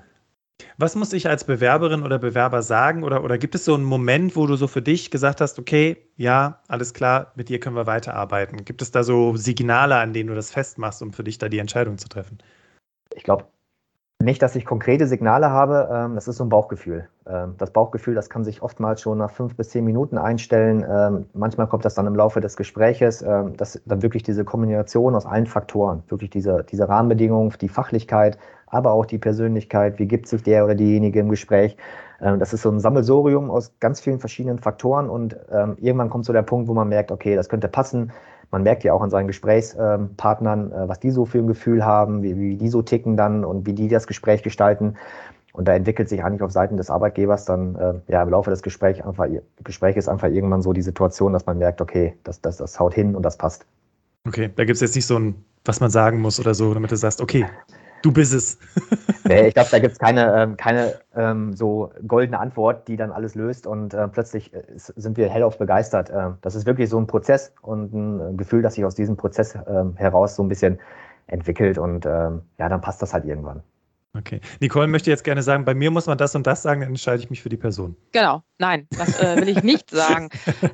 was 0.77 0.95
muss 0.95 1.13
ich 1.13 1.27
als 1.27 1.43
Bewerberin 1.43 2.03
oder 2.03 2.19
Bewerber 2.19 2.61
sagen? 2.61 3.03
Oder, 3.03 3.23
oder 3.23 3.37
gibt 3.37 3.55
es 3.55 3.65
so 3.65 3.73
einen 3.73 3.83
Moment, 3.83 4.35
wo 4.35 4.47
du 4.47 4.55
so 4.55 4.67
für 4.67 4.81
dich 4.81 5.11
gesagt 5.11 5.41
hast, 5.41 5.59
okay, 5.59 5.97
ja, 6.17 6.59
alles 6.67 6.93
klar, 6.93 7.31
mit 7.35 7.49
dir 7.49 7.59
können 7.59 7.75
wir 7.75 7.87
weiterarbeiten? 7.87 8.65
Gibt 8.65 8.81
es 8.81 8.91
da 8.91 9.03
so 9.03 9.35
Signale, 9.35 9.95
an 9.95 10.13
denen 10.13 10.29
du 10.29 10.35
das 10.35 10.51
festmachst, 10.51 11.01
um 11.01 11.13
für 11.13 11.23
dich 11.23 11.37
da 11.37 11.49
die 11.49 11.59
Entscheidung 11.59 11.97
zu 11.97 12.07
treffen? 12.07 12.37
Ich 13.15 13.23
glaube, 13.23 13.45
nicht, 14.21 14.41
dass 14.41 14.55
ich 14.55 14.65
konkrete 14.65 15.07
Signale 15.07 15.49
habe, 15.49 15.89
ähm, 15.91 16.15
das 16.15 16.27
ist 16.27 16.37
so 16.37 16.45
ein 16.45 16.49
Bauchgefühl. 16.49 17.07
Ähm, 17.25 17.55
das 17.57 17.71
Bauchgefühl, 17.71 18.13
das 18.13 18.29
kann 18.29 18.43
sich 18.43 18.61
oftmals 18.61 19.01
schon 19.01 19.17
nach 19.17 19.31
fünf 19.31 19.55
bis 19.55 19.69
zehn 19.69 19.83
Minuten 19.83 20.17
einstellen. 20.17 20.85
Ähm, 20.87 21.25
manchmal 21.33 21.67
kommt 21.67 21.85
das 21.85 21.95
dann 21.95 22.07
im 22.07 22.15
Laufe 22.15 22.39
des 22.39 22.55
Gespräches, 22.55 23.19
dass 23.57 23.81
dann 23.85 24.01
wirklich 24.01 24.23
diese 24.23 24.45
Kombination 24.45 25.15
aus 25.15 25.25
allen 25.25 25.47
Faktoren, 25.47 26.03
wirklich 26.07 26.29
diese, 26.29 26.63
diese 26.69 26.87
Rahmenbedingungen, 26.87 27.53
die 27.59 27.69
Fachlichkeit, 27.69 28.37
aber 28.71 28.91
auch 28.91 29.05
die 29.05 29.19
Persönlichkeit, 29.19 29.99
wie 29.99 30.07
gibt 30.07 30.27
sich 30.27 30.43
der 30.43 30.65
oder 30.65 30.75
diejenige 30.75 31.19
im 31.19 31.29
Gespräch. 31.29 31.77
Ähm, 32.21 32.39
das 32.39 32.53
ist 32.53 32.63
so 32.63 32.71
ein 32.71 32.79
Sammelsorium 32.79 33.51
aus 33.51 33.73
ganz 33.79 34.01
vielen 34.01 34.19
verschiedenen 34.19 34.59
Faktoren 34.59 35.09
und 35.09 35.35
ähm, 35.51 35.77
irgendwann 35.79 36.09
kommt 36.09 36.25
so 36.25 36.33
der 36.33 36.41
Punkt, 36.41 36.67
wo 36.67 36.73
man 36.73 36.89
merkt, 36.89 37.11
okay, 37.11 37.35
das 37.35 37.49
könnte 37.49 37.67
passen 37.67 38.11
man 38.51 38.63
merkt 38.63 38.83
ja 38.83 38.93
auch 38.93 39.01
an 39.01 39.09
seinen 39.09 39.27
Gesprächspartnern, 39.27 40.71
äh, 40.71 40.87
was 40.87 40.99
die 40.99 41.11
so 41.11 41.25
für 41.25 41.39
ein 41.39 41.47
Gefühl 41.47 41.85
haben, 41.85 42.21
wie, 42.21 42.57
die 42.57 42.69
so 42.69 42.81
ticken 42.81 43.17
dann 43.17 43.43
und 43.45 43.65
wie 43.65 43.73
die 43.73 43.87
das 43.87 44.07
Gespräch 44.07 44.43
gestalten. 44.43 44.95
Und 45.53 45.67
da 45.67 45.73
entwickelt 45.73 46.07
sich 46.07 46.23
eigentlich 46.23 46.41
auf 46.41 46.51
Seiten 46.51 46.77
des 46.77 46.89
Arbeitgebers 46.89 47.45
dann 47.45 47.75
äh, 47.75 47.93
ja 48.07 48.23
im 48.23 48.29
Laufe 48.29 48.49
des 48.49 48.61
Gesprächs 48.61 49.01
einfach, 49.01 49.27
Gesprächs 49.63 50.07
einfach 50.07 50.29
irgendwann 50.29 50.61
so 50.61 50.71
die 50.71 50.81
Situation, 50.81 51.33
dass 51.33 51.45
man 51.45 51.57
merkt, 51.57 51.81
okay, 51.81 52.15
das, 52.23 52.41
das, 52.41 52.57
das 52.57 52.79
haut 52.79 52.93
hin 52.93 53.15
und 53.15 53.23
das 53.23 53.37
passt. 53.37 53.65
Okay, 54.25 54.49
da 54.55 54.63
gibt 54.63 54.75
es 54.75 54.81
jetzt 54.81 54.95
nicht 54.95 55.07
so 55.07 55.17
ein, 55.17 55.35
was 55.65 55.81
man 55.81 55.89
sagen 55.89 56.21
muss 56.21 56.39
oder 56.39 56.53
so, 56.53 56.73
damit 56.73 56.91
du 56.91 56.95
sagst, 56.95 57.21
okay, 57.21 57.45
Du 58.01 58.11
bist 58.11 58.33
es. 58.33 58.57
nee, 59.25 59.47
ich 59.47 59.53
glaube, 59.53 59.69
da 59.71 59.79
gibt 59.79 59.93
es 59.93 59.99
keine, 59.99 60.33
ähm, 60.35 60.57
keine 60.57 60.99
ähm, 61.15 61.53
so 61.53 61.91
goldene 62.07 62.39
Antwort, 62.39 62.87
die 62.87 62.97
dann 62.97 63.11
alles 63.11 63.35
löst 63.35 63.67
und 63.67 63.93
äh, 63.93 64.07
plötzlich 64.07 64.53
äh, 64.53 64.63
sind 64.75 65.17
wir 65.17 65.29
hellauf 65.29 65.57
begeistert. 65.57 66.09
Äh, 66.09 66.31
das 66.41 66.55
ist 66.55 66.65
wirklich 66.65 66.89
so 66.89 66.97
ein 66.97 67.07
Prozess 67.07 67.53
und 67.61 67.93
ein 67.93 68.19
äh, 68.19 68.37
Gefühl, 68.37 68.61
das 68.61 68.75
sich 68.75 68.85
aus 68.85 68.95
diesem 68.95 69.17
Prozess 69.17 69.55
ähm, 69.67 69.95
heraus 69.97 70.35
so 70.35 70.43
ein 70.43 70.49
bisschen 70.49 70.79
entwickelt 71.27 71.77
und 71.77 72.05
ähm, 72.05 72.41
ja, 72.57 72.69
dann 72.69 72.81
passt 72.81 73.01
das 73.01 73.13
halt 73.13 73.25
irgendwann. 73.25 73.63
Okay. 74.17 74.41
Nicole 74.59 74.87
möchte 74.87 75.09
jetzt 75.09 75.23
gerne 75.23 75.41
sagen, 75.41 75.63
bei 75.63 75.73
mir 75.73 75.89
muss 75.89 76.05
man 76.05 76.17
das 76.17 76.35
und 76.35 76.45
das 76.45 76.61
sagen, 76.61 76.81
dann 76.81 76.89
entscheide 76.89 77.23
ich 77.23 77.29
mich 77.29 77.41
für 77.41 77.47
die 77.47 77.57
Person. 77.57 77.95
Genau, 78.11 78.43
nein, 78.57 78.87
das 78.91 79.17
äh, 79.21 79.37
will 79.37 79.47
ich 79.47 79.63
nicht 79.63 79.89
sagen, 79.91 80.29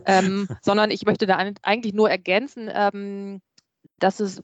ähm, 0.06 0.48
sondern 0.62 0.90
ich 0.90 1.06
möchte 1.06 1.28
da 1.28 1.38
eigentlich 1.62 1.94
nur 1.94 2.10
ergänzen, 2.10 2.70
ähm, 2.74 3.42
dass 4.00 4.20
es 4.20 4.42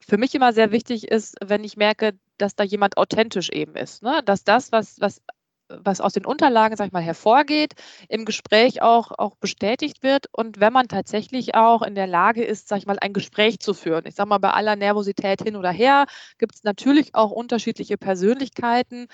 für 0.00 0.18
mich 0.18 0.34
immer 0.34 0.52
sehr 0.52 0.72
wichtig 0.72 1.08
ist, 1.08 1.36
wenn 1.44 1.64
ich 1.64 1.76
merke, 1.76 2.18
dass 2.38 2.54
da 2.54 2.64
jemand 2.64 2.96
authentisch 2.96 3.50
eben 3.50 3.74
ist. 3.76 4.02
Ne? 4.02 4.22
Dass 4.24 4.44
das, 4.44 4.72
was, 4.72 5.00
was, 5.00 5.22
was 5.68 6.00
aus 6.00 6.12
den 6.12 6.26
Unterlagen, 6.26 6.76
sag 6.76 6.86
ich 6.86 6.92
mal, 6.92 7.02
hervorgeht, 7.02 7.74
im 8.08 8.24
Gespräch 8.24 8.82
auch, 8.82 9.12
auch 9.16 9.36
bestätigt 9.36 10.02
wird. 10.02 10.26
Und 10.32 10.60
wenn 10.60 10.72
man 10.72 10.88
tatsächlich 10.88 11.54
auch 11.54 11.82
in 11.82 11.94
der 11.94 12.06
Lage 12.06 12.44
ist, 12.44 12.68
sag 12.68 12.78
ich 12.78 12.86
mal, 12.86 12.98
ein 13.00 13.12
Gespräch 13.12 13.58
zu 13.60 13.74
führen. 13.74 14.04
Ich 14.06 14.14
sage 14.14 14.28
mal, 14.28 14.38
bei 14.38 14.50
aller 14.50 14.76
Nervosität 14.76 15.42
hin 15.42 15.56
oder 15.56 15.70
her 15.70 16.06
gibt 16.38 16.54
es 16.54 16.64
natürlich 16.64 17.14
auch 17.14 17.30
unterschiedliche 17.30 17.96
Persönlichkeiten. 17.98 19.06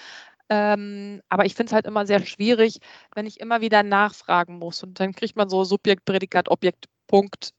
Ähm, 0.51 1.21
aber 1.29 1.45
ich 1.45 1.55
finde 1.55 1.71
es 1.71 1.75
halt 1.75 1.87
immer 1.87 2.07
sehr 2.07 2.25
schwierig, 2.25 2.79
wenn 3.15 3.27
ich 3.27 3.41
immer 3.41 3.61
wieder 3.61 3.83
nachfragen 3.83 4.59
muss. 4.59 4.83
Und 4.83 4.99
dann 5.01 5.15
kriegt 5.15 5.37
man 5.37 5.49
so 5.49 5.65
Subjekt, 5.65 6.05
Prädikat, 6.07 6.49
Objekt, 6.49 6.87
Punkt 7.07 7.53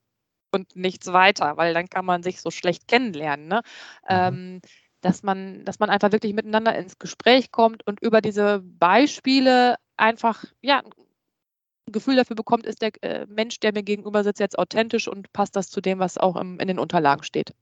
und 0.52 0.76
nichts 0.76 1.08
weiter, 1.08 1.58
weil 1.58 1.74
dann 1.74 1.90
kann 1.90 2.06
man 2.06 2.24
sich 2.24 2.42
so 2.42 2.52
schlecht 2.52 2.88
kennenlernen. 2.88 3.48
Ne? 3.48 3.62
Mhm. 4.04 4.10
Ähm, 4.10 4.62
dass 5.02 5.24
man, 5.24 5.64
dass 5.66 5.80
man 5.80 5.90
einfach 5.90 6.12
wirklich 6.12 6.34
miteinander 6.34 6.76
ins 6.76 7.00
Gespräch 7.00 7.52
kommt 7.52 7.86
und 7.88 8.02
über 8.02 8.22
diese 8.22 8.62
Beispiele 8.64 9.76
einfach, 9.96 10.44
ja, 10.62 10.80
ein 10.80 11.92
Gefühl 11.92 12.16
dafür 12.16 12.36
bekommt, 12.36 12.66
ist 12.66 12.82
der 12.82 12.92
äh, 13.02 13.26
Mensch, 13.28 13.60
der 13.60 13.74
mir 13.74 13.84
gegenüber 13.84 14.24
sitzt, 14.24 14.40
jetzt 14.40 14.60
authentisch 14.60 15.08
und 15.08 15.32
passt 15.34 15.56
das 15.56 15.70
zu 15.70 15.82
dem, 15.82 16.00
was 16.00 16.18
auch 16.18 16.36
im, 16.36 16.60
in 16.60 16.68
den 16.68 16.80
Unterlagen 16.80 17.24
steht. 17.24 17.54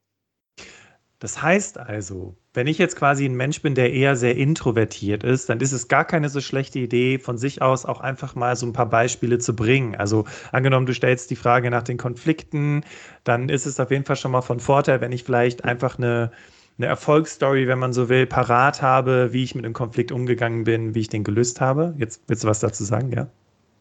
Das 1.19 1.41
heißt 1.41 1.79
also, 1.79 2.35
wenn 2.53 2.67
ich 2.67 2.77
jetzt 2.77 2.95
quasi 2.95 3.25
ein 3.25 3.33
Mensch 3.33 3.63
bin, 3.63 3.73
der 3.73 3.91
eher 3.91 4.15
sehr 4.15 4.35
introvertiert 4.35 5.23
ist, 5.23 5.49
dann 5.49 5.59
ist 5.61 5.71
es 5.71 5.87
gar 5.87 6.05
keine 6.05 6.29
so 6.29 6.41
schlechte 6.41 6.77
Idee, 6.77 7.17
von 7.17 7.39
sich 7.39 7.61
aus 7.61 7.85
auch 7.85 8.01
einfach 8.01 8.35
mal 8.35 8.55
so 8.55 8.67
ein 8.67 8.73
paar 8.73 8.89
Beispiele 8.89 9.39
zu 9.39 9.55
bringen. 9.55 9.95
Also 9.95 10.25
angenommen, 10.51 10.85
du 10.85 10.93
stellst 10.93 11.31
die 11.31 11.35
Frage 11.35 11.71
nach 11.71 11.81
den 11.81 11.97
Konflikten, 11.97 12.83
dann 13.23 13.49
ist 13.49 13.65
es 13.65 13.79
auf 13.79 13.89
jeden 13.89 14.05
Fall 14.05 14.15
schon 14.15 14.31
mal 14.31 14.41
von 14.41 14.59
Vorteil, 14.59 15.01
wenn 15.01 15.11
ich 15.11 15.23
vielleicht 15.23 15.65
einfach 15.65 15.97
eine, 15.97 16.31
eine 16.77 16.85
Erfolgsstory, 16.85 17.67
wenn 17.67 17.79
man 17.79 17.93
so 17.93 18.09
will, 18.09 18.27
parat 18.27 18.83
habe, 18.83 19.33
wie 19.33 19.43
ich 19.43 19.55
mit 19.55 19.65
einem 19.65 19.73
Konflikt 19.73 20.11
umgegangen 20.11 20.65
bin, 20.65 20.93
wie 20.93 20.99
ich 20.99 21.09
den 21.09 21.23
gelöst 21.23 21.61
habe. 21.61 21.95
Jetzt 21.97 22.21
willst 22.27 22.43
du 22.43 22.47
was 22.47 22.59
dazu 22.59 22.83
sagen, 22.83 23.11
ja? 23.11 23.27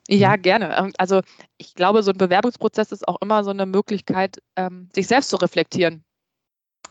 Ja, 0.09 0.39
mhm. 0.39 0.43
gerne. 0.43 0.77
Ähm, 0.79 0.93
also 0.97 1.21
ich 1.59 1.75
glaube, 1.75 2.03
so 2.03 2.13
ein 2.13 2.19
Bewerbungsprozess 2.19 2.93
ist 2.93 3.07
auch 3.07 3.21
immer 3.21 3.45
so 3.45 3.51
eine 3.51 3.67
Möglichkeit, 3.67 4.41
ähm, 4.57 4.89
sich 4.95 5.07
selbst 5.07 5.29
zu 5.29 5.37
reflektieren 5.37 6.03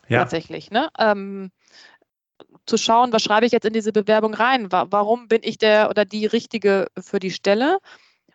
ja. 0.08 0.20
tatsächlich. 0.20 0.72
Ne? 0.72 0.90
Ähm, 0.98 1.52
zu 2.66 2.78
schauen, 2.78 3.14
was 3.14 3.24
schreibe 3.24 3.46
ich 3.46 3.52
jetzt 3.52 3.66
in 3.66 3.74
diese 3.74 3.92
Bewerbung 3.92 4.34
rein? 4.34 4.72
Warum 4.72 5.28
bin 5.28 5.42
ich 5.44 5.58
der 5.58 5.90
oder 5.90 6.06
die 6.06 6.26
Richtige 6.26 6.88
für 7.00 7.20
die 7.20 7.32
Stelle? 7.32 7.80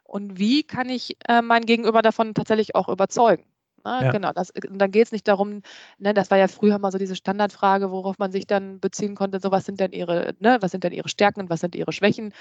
Und 0.05 0.39
wie 0.39 0.63
kann 0.63 0.89
ich 0.89 1.17
äh, 1.29 1.43
mein 1.43 1.67
Gegenüber 1.67 2.03
davon 2.03 2.35
tatsächlich 2.35 2.75
auch 2.75 2.89
überzeugen? 2.89 3.45
Ne? 3.85 4.01
Ja. 4.03 4.11
Genau, 4.11 4.33
das, 4.33 4.53
dann 4.55 4.91
geht 4.91 5.07
es 5.07 5.13
nicht 5.13 5.27
darum, 5.27 5.63
ne, 5.99 6.15
das 6.15 6.31
war 6.31 6.39
ja 6.39 6.49
früher 6.49 6.79
mal 6.79 6.93
so 6.93 6.99
diese 6.99 7.17
Standardfrage, 7.17 7.91
worauf 7.91 8.19
man 8.19 8.33
sich 8.33 8.47
dann 8.47 8.81
beziehen 8.81 9.15
konnte, 9.15 9.41
so 9.41 9.51
was 9.51 9.65
sind 9.65 9.81
denn 9.81 9.93
ihre, 9.93 10.35
ne, 10.39 10.59
was 10.61 10.73
sind 10.73 10.85
denn 10.85 10.93
ihre 10.93 11.09
Stärken 11.09 11.41
und 11.41 11.51
was 11.51 11.61
sind 11.61 11.75
ihre 11.75 11.93
Schwächen? 11.93 12.35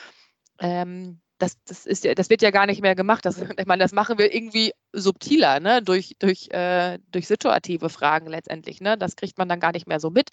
Ähm, 0.59 1.21
das, 1.39 1.57
das, 1.65 1.85
ist 1.85 2.03
ja, 2.03 2.13
das 2.13 2.29
wird 2.29 2.41
ja 2.41 2.51
gar 2.51 2.67
nicht 2.67 2.81
mehr 2.81 2.95
gemacht. 2.95 3.25
Das, 3.25 3.37
ich 3.57 3.65
meine, 3.65 3.83
das 3.83 3.91
machen 3.91 4.17
wir 4.17 4.33
irgendwie 4.33 4.73
subtiler, 4.93 5.59
ne? 5.59 5.81
durch, 5.81 6.15
durch, 6.19 6.49
äh, 6.51 6.99
durch 7.11 7.27
situative 7.27 7.89
Fragen 7.89 8.27
letztendlich. 8.27 8.81
Ne? 8.81 8.97
Das 8.97 9.15
kriegt 9.15 9.37
man 9.37 9.49
dann 9.49 9.59
gar 9.59 9.71
nicht 9.71 9.87
mehr 9.87 9.99
so 9.99 10.09
mit. 10.09 10.29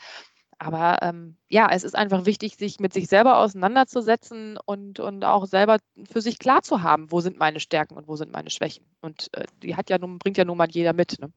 Aber 0.58 0.98
ähm, 1.02 1.36
ja, 1.48 1.68
es 1.70 1.84
ist 1.84 1.94
einfach 1.94 2.24
wichtig, 2.24 2.56
sich 2.56 2.80
mit 2.80 2.94
sich 2.94 3.08
selber 3.08 3.38
auseinanderzusetzen 3.38 4.58
und, 4.64 5.00
und 5.00 5.24
auch 5.24 5.46
selber 5.46 5.78
für 6.10 6.22
sich 6.22 6.38
klar 6.38 6.62
zu 6.62 6.82
haben, 6.82 7.12
wo 7.12 7.20
sind 7.20 7.38
meine 7.38 7.60
Stärken 7.60 7.94
und 7.96 8.08
wo 8.08 8.16
sind 8.16 8.32
meine 8.32 8.50
Schwächen. 8.50 8.86
Und 9.00 9.28
äh, 9.34 9.44
die 9.62 9.76
hat 9.76 9.90
ja 9.90 9.98
nun, 9.98 10.18
bringt 10.18 10.38
ja 10.38 10.44
nun 10.46 10.56
mal 10.56 10.68
jeder 10.70 10.94
mit. 10.94 11.20
Ne? 11.20 11.30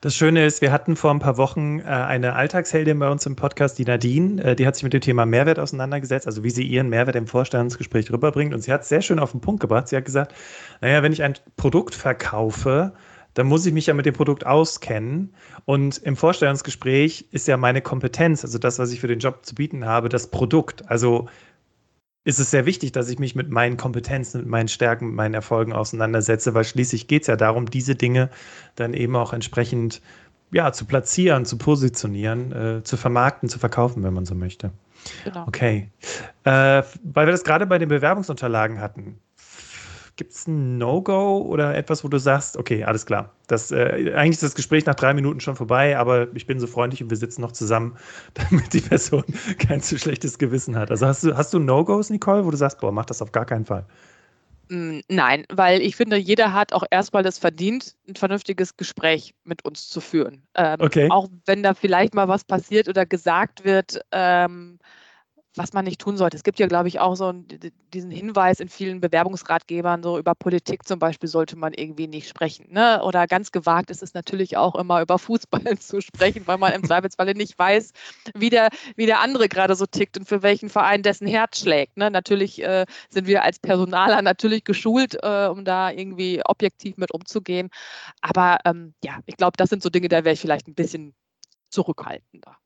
Das 0.00 0.14
Schöne 0.14 0.46
ist, 0.46 0.60
wir 0.60 0.70
hatten 0.70 0.94
vor 0.94 1.10
ein 1.10 1.18
paar 1.18 1.36
Wochen 1.36 1.80
äh, 1.80 1.84
eine 1.84 2.34
Alltagsheldin 2.34 2.98
bei 2.98 3.10
uns 3.10 3.26
im 3.26 3.34
Podcast, 3.34 3.78
die 3.78 3.84
Nadine, 3.84 4.42
äh, 4.42 4.54
die 4.54 4.66
hat 4.66 4.76
sich 4.76 4.84
mit 4.84 4.92
dem 4.92 5.00
Thema 5.00 5.26
Mehrwert 5.26 5.58
auseinandergesetzt, 5.58 6.26
also 6.26 6.44
wie 6.44 6.50
sie 6.50 6.62
ihren 6.62 6.88
Mehrwert 6.88 7.16
im 7.16 7.26
Vorstandsgespräch 7.26 8.12
rüberbringt. 8.12 8.54
Und 8.54 8.60
sie 8.60 8.72
hat 8.72 8.82
es 8.82 8.88
sehr 8.88 9.02
schön 9.02 9.18
auf 9.18 9.32
den 9.32 9.40
Punkt 9.40 9.60
gebracht. 9.60 9.88
Sie 9.88 9.96
hat 9.96 10.04
gesagt, 10.04 10.34
naja, 10.80 11.02
wenn 11.02 11.12
ich 11.12 11.22
ein 11.22 11.34
Produkt 11.56 11.94
verkaufe, 11.94 12.92
dann 13.34 13.48
muss 13.48 13.66
ich 13.66 13.72
mich 13.72 13.86
ja 13.86 13.94
mit 13.94 14.06
dem 14.06 14.14
Produkt 14.14 14.46
auskennen. 14.46 15.34
Und 15.64 15.98
im 15.98 16.16
Vorstellungsgespräch 16.16 17.26
ist 17.32 17.48
ja 17.48 17.56
meine 17.56 17.82
Kompetenz, 17.82 18.44
also 18.44 18.58
das, 18.58 18.78
was 18.78 18.92
ich 18.92 19.00
für 19.00 19.08
den 19.08 19.18
Job 19.18 19.44
zu 19.44 19.54
bieten 19.54 19.84
habe, 19.84 20.08
das 20.08 20.28
Produkt. 20.28 20.88
Also 20.88 21.26
ist 22.26 22.40
es 22.40 22.50
sehr 22.50 22.66
wichtig, 22.66 22.90
dass 22.90 23.08
ich 23.08 23.20
mich 23.20 23.36
mit 23.36 23.50
meinen 23.50 23.76
Kompetenzen, 23.76 24.40
mit 24.40 24.48
meinen 24.48 24.66
Stärken, 24.66 25.06
mit 25.06 25.14
meinen 25.14 25.34
Erfolgen 25.34 25.72
auseinandersetze, 25.72 26.54
weil 26.54 26.64
schließlich 26.64 27.06
geht 27.06 27.22
es 27.22 27.28
ja 27.28 27.36
darum, 27.36 27.70
diese 27.70 27.94
Dinge 27.94 28.30
dann 28.74 28.94
eben 28.94 29.14
auch 29.14 29.32
entsprechend 29.32 30.02
ja, 30.50 30.72
zu 30.72 30.86
platzieren, 30.86 31.44
zu 31.44 31.56
positionieren, 31.56 32.52
äh, 32.52 32.82
zu 32.82 32.96
vermarkten, 32.96 33.48
zu 33.48 33.60
verkaufen, 33.60 34.02
wenn 34.02 34.12
man 34.12 34.26
so 34.26 34.34
möchte. 34.34 34.72
Genau. 35.22 35.46
Okay. 35.46 35.92
Äh, 36.42 36.82
weil 37.04 37.26
wir 37.26 37.32
das 37.32 37.44
gerade 37.44 37.64
bei 37.64 37.78
den 37.78 37.88
Bewerbungsunterlagen 37.88 38.80
hatten. 38.80 39.20
Gibt 40.16 40.32
es 40.32 40.46
ein 40.46 40.78
No-Go 40.78 41.42
oder 41.42 41.74
etwas, 41.74 42.02
wo 42.02 42.08
du 42.08 42.18
sagst, 42.18 42.56
okay, 42.56 42.84
alles 42.84 43.04
klar. 43.04 43.34
Das, 43.48 43.70
äh, 43.70 44.12
eigentlich 44.14 44.36
ist 44.36 44.42
das 44.42 44.54
Gespräch 44.54 44.86
nach 44.86 44.94
drei 44.94 45.12
Minuten 45.12 45.40
schon 45.40 45.56
vorbei, 45.56 45.98
aber 45.98 46.34
ich 46.34 46.46
bin 46.46 46.58
so 46.58 46.66
freundlich 46.66 47.02
und 47.02 47.10
wir 47.10 47.18
sitzen 47.18 47.42
noch 47.42 47.52
zusammen, 47.52 47.96
damit 48.34 48.72
die 48.72 48.80
Person 48.80 49.24
kein 49.58 49.82
zu 49.82 49.98
schlechtes 49.98 50.38
Gewissen 50.38 50.76
hat. 50.76 50.90
Also 50.90 51.06
hast 51.06 51.22
du, 51.22 51.36
hast 51.36 51.52
du 51.52 51.58
No-Gos, 51.58 52.08
Nicole, 52.08 52.46
wo 52.46 52.50
du 52.50 52.56
sagst, 52.56 52.80
boah, 52.80 52.92
mach 52.92 53.04
das 53.04 53.20
auf 53.20 53.32
gar 53.32 53.44
keinen 53.44 53.66
Fall? 53.66 53.84
Mm, 54.68 55.00
nein, 55.08 55.44
weil 55.50 55.80
ich 55.80 55.96
finde, 55.96 56.16
jeder 56.16 56.52
hat 56.52 56.72
auch 56.72 56.84
erstmal 56.90 57.22
das 57.22 57.38
verdient, 57.38 57.94
ein 58.08 58.16
vernünftiges 58.16 58.76
Gespräch 58.76 59.34
mit 59.44 59.64
uns 59.64 59.88
zu 59.88 60.00
führen. 60.00 60.42
Ähm, 60.54 60.78
okay. 60.80 61.08
Auch 61.10 61.28
wenn 61.44 61.62
da 61.62 61.74
vielleicht 61.74 62.14
mal 62.14 62.28
was 62.28 62.44
passiert 62.44 62.88
oder 62.88 63.06
gesagt 63.06 63.64
wird, 63.64 64.00
ähm, 64.12 64.78
was 65.56 65.72
man 65.72 65.84
nicht 65.84 66.00
tun 66.00 66.16
sollte. 66.16 66.36
Es 66.36 66.42
gibt 66.42 66.58
ja, 66.58 66.66
glaube 66.66 66.88
ich, 66.88 67.00
auch 67.00 67.14
so 67.16 67.32
diesen 67.92 68.10
Hinweis 68.10 68.60
in 68.60 68.68
vielen 68.68 69.00
Bewerbungsratgebern, 69.00 70.02
so 70.02 70.18
über 70.18 70.34
Politik 70.34 70.86
zum 70.86 70.98
Beispiel 70.98 71.28
sollte 71.28 71.56
man 71.56 71.72
irgendwie 71.72 72.06
nicht 72.06 72.28
sprechen. 72.28 72.66
Ne? 72.70 73.02
Oder 73.02 73.26
ganz 73.26 73.52
gewagt 73.52 73.90
ist 73.90 74.02
es 74.02 74.14
natürlich 74.14 74.56
auch 74.56 74.74
immer 74.74 75.00
über 75.00 75.18
Fußball 75.18 75.78
zu 75.78 76.00
sprechen, 76.00 76.46
weil 76.46 76.58
man 76.58 76.72
im 76.72 76.84
Zweifelsfalle 76.84 77.34
nicht 77.34 77.58
weiß, 77.58 77.92
wie 78.34 78.50
der, 78.50 78.68
wie 78.96 79.06
der 79.06 79.20
andere 79.20 79.48
gerade 79.48 79.74
so 79.74 79.86
tickt 79.86 80.18
und 80.18 80.28
für 80.28 80.42
welchen 80.42 80.68
Verein 80.68 81.02
dessen 81.02 81.26
Herz 81.26 81.60
schlägt. 81.60 81.96
Ne? 81.96 82.10
Natürlich 82.10 82.62
äh, 82.62 82.84
sind 83.08 83.26
wir 83.26 83.42
als 83.42 83.58
Personaler 83.58 84.22
natürlich 84.22 84.64
geschult, 84.64 85.16
äh, 85.22 85.46
um 85.46 85.64
da 85.64 85.90
irgendwie 85.90 86.42
objektiv 86.44 86.98
mit 86.98 87.12
umzugehen. 87.12 87.70
Aber 88.20 88.58
ähm, 88.64 88.94
ja, 89.02 89.20
ich 89.26 89.36
glaube, 89.36 89.56
das 89.56 89.70
sind 89.70 89.82
so 89.82 89.88
Dinge, 89.88 90.08
da 90.08 90.24
wäre 90.24 90.34
ich 90.34 90.40
vielleicht 90.40 90.68
ein 90.68 90.74
bisschen 90.74 91.14
zurückhaltender. 91.70 92.56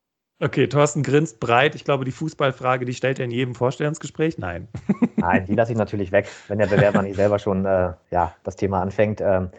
Okay, 0.42 0.68
Thorsten 0.68 1.02
grinst 1.02 1.38
breit. 1.38 1.74
Ich 1.74 1.84
glaube, 1.84 2.06
die 2.06 2.12
Fußballfrage, 2.12 2.86
die 2.86 2.94
stellt 2.94 3.18
er 3.18 3.26
in 3.26 3.30
jedem 3.30 3.54
Vorstellungsgespräch. 3.54 4.38
Nein. 4.38 4.68
Nein, 5.16 5.44
die 5.46 5.54
lasse 5.54 5.72
ich 5.72 5.78
natürlich 5.78 6.12
weg, 6.12 6.28
wenn 6.48 6.58
der 6.58 6.66
Bewerber 6.66 7.02
nicht 7.02 7.16
selber 7.16 7.38
schon 7.38 7.66
äh, 7.66 7.92
ja, 8.10 8.34
das 8.42 8.56
Thema 8.56 8.80
anfängt. 8.80 9.20
Ähm, 9.20 9.50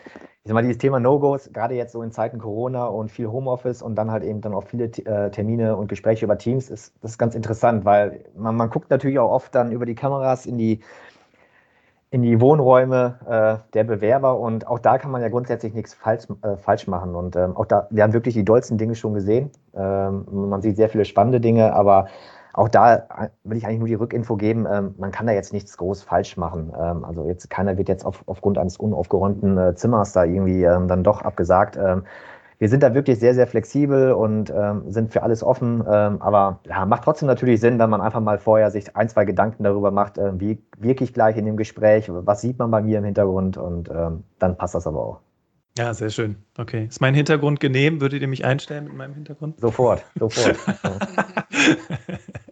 ich 0.43 0.47
sag 0.47 0.55
mal, 0.55 0.63
dieses 0.63 0.79
Thema 0.79 0.99
No-Gos, 0.99 1.51
gerade 1.53 1.75
jetzt 1.75 1.91
so 1.91 2.01
in 2.01 2.11
Zeiten 2.11 2.39
Corona 2.39 2.85
und 2.85 3.11
viel 3.11 3.27
Homeoffice 3.27 3.83
und 3.83 3.93
dann 3.93 4.09
halt 4.09 4.23
eben 4.23 4.41
dann 4.41 4.55
auch 4.55 4.63
viele 4.63 4.85
äh, 4.85 5.29
Termine 5.29 5.75
und 5.75 5.87
Gespräche 5.87 6.25
über 6.25 6.39
Teams, 6.39 6.71
ist 6.71 6.95
das 7.03 7.11
ist 7.11 7.17
ganz 7.19 7.35
interessant, 7.35 7.85
weil 7.85 8.25
man, 8.35 8.55
man 8.55 8.71
guckt 8.71 8.89
natürlich 8.89 9.19
auch 9.19 9.29
oft 9.29 9.53
dann 9.53 9.71
über 9.71 9.85
die 9.85 9.93
Kameras 9.93 10.47
in 10.47 10.57
die 10.57 10.79
in 12.11 12.21
die 12.23 12.41
Wohnräume 12.41 13.19
äh, 13.25 13.71
der 13.73 13.85
Bewerber 13.85 14.37
und 14.37 14.67
auch 14.67 14.79
da 14.79 14.97
kann 14.97 15.11
man 15.11 15.21
ja 15.21 15.29
grundsätzlich 15.29 15.73
nichts 15.73 15.93
falsch, 15.93 16.27
äh, 16.43 16.57
falsch 16.57 16.85
machen. 16.87 17.15
Und 17.15 17.37
ähm, 17.37 17.55
auch 17.55 17.65
da, 17.65 17.87
wir 17.89 18.03
haben 18.03 18.11
wirklich 18.11 18.35
die 18.35 18.43
dollsten 18.43 18.77
Dinge 18.77 18.95
schon 18.95 19.13
gesehen. 19.13 19.49
Ähm, 19.73 20.25
man 20.29 20.61
sieht 20.61 20.75
sehr 20.75 20.89
viele 20.89 21.05
spannende 21.05 21.39
Dinge, 21.39 21.73
aber 21.73 22.07
auch 22.53 22.67
da 22.67 22.95
äh, 22.95 23.29
will 23.45 23.57
ich 23.57 23.65
eigentlich 23.65 23.79
nur 23.79 23.87
die 23.87 23.93
Rückinfo 23.93 24.35
geben, 24.35 24.67
ähm, 24.69 24.93
man 24.97 25.11
kann 25.11 25.25
da 25.25 25.31
jetzt 25.31 25.53
nichts 25.53 25.77
groß 25.77 26.03
falsch 26.03 26.35
machen. 26.35 26.73
Ähm, 26.77 27.05
also 27.05 27.25
jetzt 27.25 27.49
keiner 27.49 27.77
wird 27.77 27.87
jetzt 27.87 28.05
auf, 28.05 28.23
aufgrund 28.25 28.57
eines 28.57 28.75
unaufgeräumten 28.75 29.57
äh, 29.57 29.75
Zimmers 29.75 30.11
da 30.11 30.25
irgendwie 30.25 30.63
ähm, 30.63 30.89
dann 30.89 31.05
doch 31.05 31.21
abgesagt. 31.21 31.79
Wir 32.61 32.69
sind 32.69 32.83
da 32.83 32.93
wirklich 32.93 33.17
sehr, 33.17 33.33
sehr 33.33 33.47
flexibel 33.47 34.11
und 34.11 34.53
ähm, 34.55 34.83
sind 34.85 35.11
für 35.11 35.23
alles 35.23 35.43
offen. 35.43 35.83
Ähm, 35.91 36.21
aber 36.21 36.59
ja, 36.69 36.85
macht 36.85 37.03
trotzdem 37.05 37.27
natürlich 37.27 37.59
Sinn, 37.59 37.79
wenn 37.79 37.89
man 37.89 38.01
einfach 38.01 38.19
mal 38.19 38.37
vorher 38.37 38.69
sich 38.69 38.95
ein, 38.95 39.09
zwei 39.09 39.25
Gedanken 39.25 39.63
darüber 39.63 39.89
macht, 39.89 40.19
äh, 40.19 40.39
wie 40.39 40.59
wirke 40.77 41.03
ich 41.03 41.11
gleich 41.11 41.37
in 41.37 41.45
dem 41.45 41.57
Gespräch, 41.57 42.05
was 42.07 42.41
sieht 42.41 42.59
man 42.59 42.69
bei 42.69 42.83
mir 42.83 42.99
im 42.99 43.03
Hintergrund 43.03 43.57
und 43.57 43.89
ähm, 43.89 44.25
dann 44.37 44.57
passt 44.57 44.75
das 44.75 44.85
aber 44.85 44.99
auch. 44.99 45.19
Ja, 45.75 45.91
sehr 45.95 46.11
schön. 46.11 46.35
Okay. 46.55 46.85
Ist 46.85 47.01
mein 47.01 47.15
Hintergrund 47.15 47.59
genehm? 47.59 47.99
Würdet 47.99 48.21
ihr 48.21 48.27
mich 48.27 48.45
einstellen 48.45 48.83
mit 48.83 48.93
meinem 48.93 49.15
Hintergrund? 49.15 49.59
Sofort, 49.59 50.05
sofort. 50.19 50.55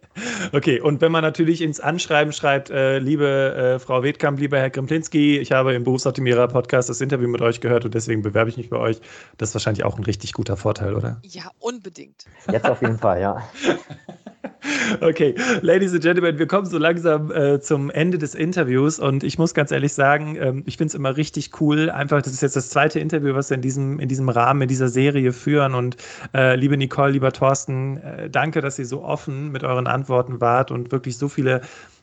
Okay, 0.52 0.80
und 0.80 1.00
wenn 1.00 1.12
man 1.12 1.22
natürlich 1.22 1.60
ins 1.60 1.80
Anschreiben 1.80 2.32
schreibt, 2.32 2.70
äh, 2.70 2.98
liebe 2.98 3.76
äh, 3.76 3.78
Frau 3.78 4.02
Wedkamp, 4.02 4.40
lieber 4.40 4.58
Herr 4.58 4.70
Grimplinski, 4.70 5.38
ich 5.38 5.52
habe 5.52 5.74
im 5.74 5.84
Berufsoptimierer 5.84 6.48
Podcast 6.48 6.88
das 6.88 7.00
Interview 7.00 7.28
mit 7.28 7.40
euch 7.40 7.60
gehört 7.60 7.84
und 7.84 7.94
deswegen 7.94 8.22
bewerbe 8.22 8.50
ich 8.50 8.56
mich 8.56 8.70
bei 8.70 8.76
euch. 8.76 9.00
Das 9.38 9.50
ist 9.50 9.54
wahrscheinlich 9.54 9.84
auch 9.84 9.96
ein 9.96 10.04
richtig 10.04 10.32
guter 10.32 10.56
Vorteil, 10.56 10.94
oder? 10.94 11.20
Ja, 11.22 11.50
unbedingt. 11.58 12.24
Jetzt 12.50 12.68
auf 12.68 12.80
jeden 12.82 12.98
Fall, 12.98 13.20
ja. 13.20 13.42
Okay, 15.00 15.34
Ladies 15.62 15.92
and 15.92 16.02
Gentlemen, 16.02 16.38
wir 16.38 16.46
kommen 16.46 16.66
so 16.66 16.78
langsam 16.78 17.30
äh, 17.30 17.60
zum 17.60 17.90
Ende 17.90 18.18
des 18.18 18.34
Interviews 18.34 18.98
und 18.98 19.24
ich 19.24 19.38
muss 19.38 19.54
ganz 19.54 19.70
ehrlich 19.70 19.92
sagen, 19.92 20.36
ähm, 20.40 20.62
ich 20.66 20.76
finde 20.76 20.88
es 20.88 20.94
immer 20.94 21.16
richtig 21.16 21.60
cool. 21.60 21.90
Einfach, 21.90 22.22
das 22.22 22.32
ist 22.32 22.42
jetzt 22.42 22.56
das 22.56 22.70
zweite 22.70 23.00
Interview, 23.00 23.34
was 23.34 23.50
wir 23.50 23.56
in 23.56 23.62
diesem, 23.62 24.00
in 24.00 24.08
diesem 24.08 24.28
Rahmen, 24.28 24.62
in 24.62 24.68
dieser 24.68 24.88
Serie 24.88 25.32
führen. 25.32 25.74
Und 25.74 25.96
äh, 26.34 26.56
liebe 26.56 26.76
Nicole, 26.76 27.12
lieber 27.12 27.32
Thorsten, 27.32 27.98
äh, 27.98 28.30
danke, 28.30 28.60
dass 28.60 28.78
ihr 28.78 28.86
so 28.86 29.02
offen 29.02 29.50
mit 29.52 29.64
euren 29.64 29.86
Antworten 29.86 30.40
wart 30.40 30.70
und 30.70 30.92
wirklich 30.92 31.16
so 31.16 31.28
viele 31.28 31.62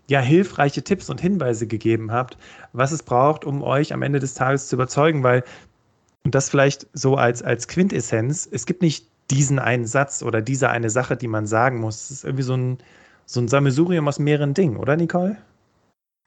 ja, 0.10 0.20
hilfreiche 0.20 0.84
Tipps 0.84 1.10
und 1.10 1.20
Hinweise 1.20 1.68
gegeben 1.68 2.12
habt, 2.12 2.38
was 2.74 2.92
es 2.92 3.04
braucht, 3.04 3.44
um 3.44 3.62
euch 3.62 3.94
am 3.94 4.02
Ende 4.02 4.20
des 4.20 4.34
Tages 4.34 4.68
zu 4.68 4.76
überzeugen, 4.78 5.24
weil, 5.24 5.44
und 6.24 6.34
das 6.34 6.50
vielleicht 6.50 6.88
so 6.94 7.16
als, 7.16 7.44
als 7.44 7.68
Quintessenz, 7.68 8.48
es 8.50 8.66
gibt 8.66 8.82
nicht 8.82 9.08
diesen 9.32 9.60
einen 9.60 9.86
Satz 9.86 10.24
oder 10.24 10.42
diese 10.42 10.70
eine 10.70 10.90
Sache, 10.90 11.18
die 11.18 11.28
man 11.28 11.48
sagen 11.48 11.80
muss. 11.80 12.06
Es 12.06 12.12
ist 12.12 12.24
irgendwie 12.24 12.44
so 12.44 12.56
ein, 12.56 12.78
so 13.26 13.40
ein 13.42 13.48
Sammelsurium 13.48 14.08
aus 14.08 14.20
mehreren 14.20 14.54
Dingen, 14.54 14.78
oder 14.78 14.96
Nicole? 14.96 15.38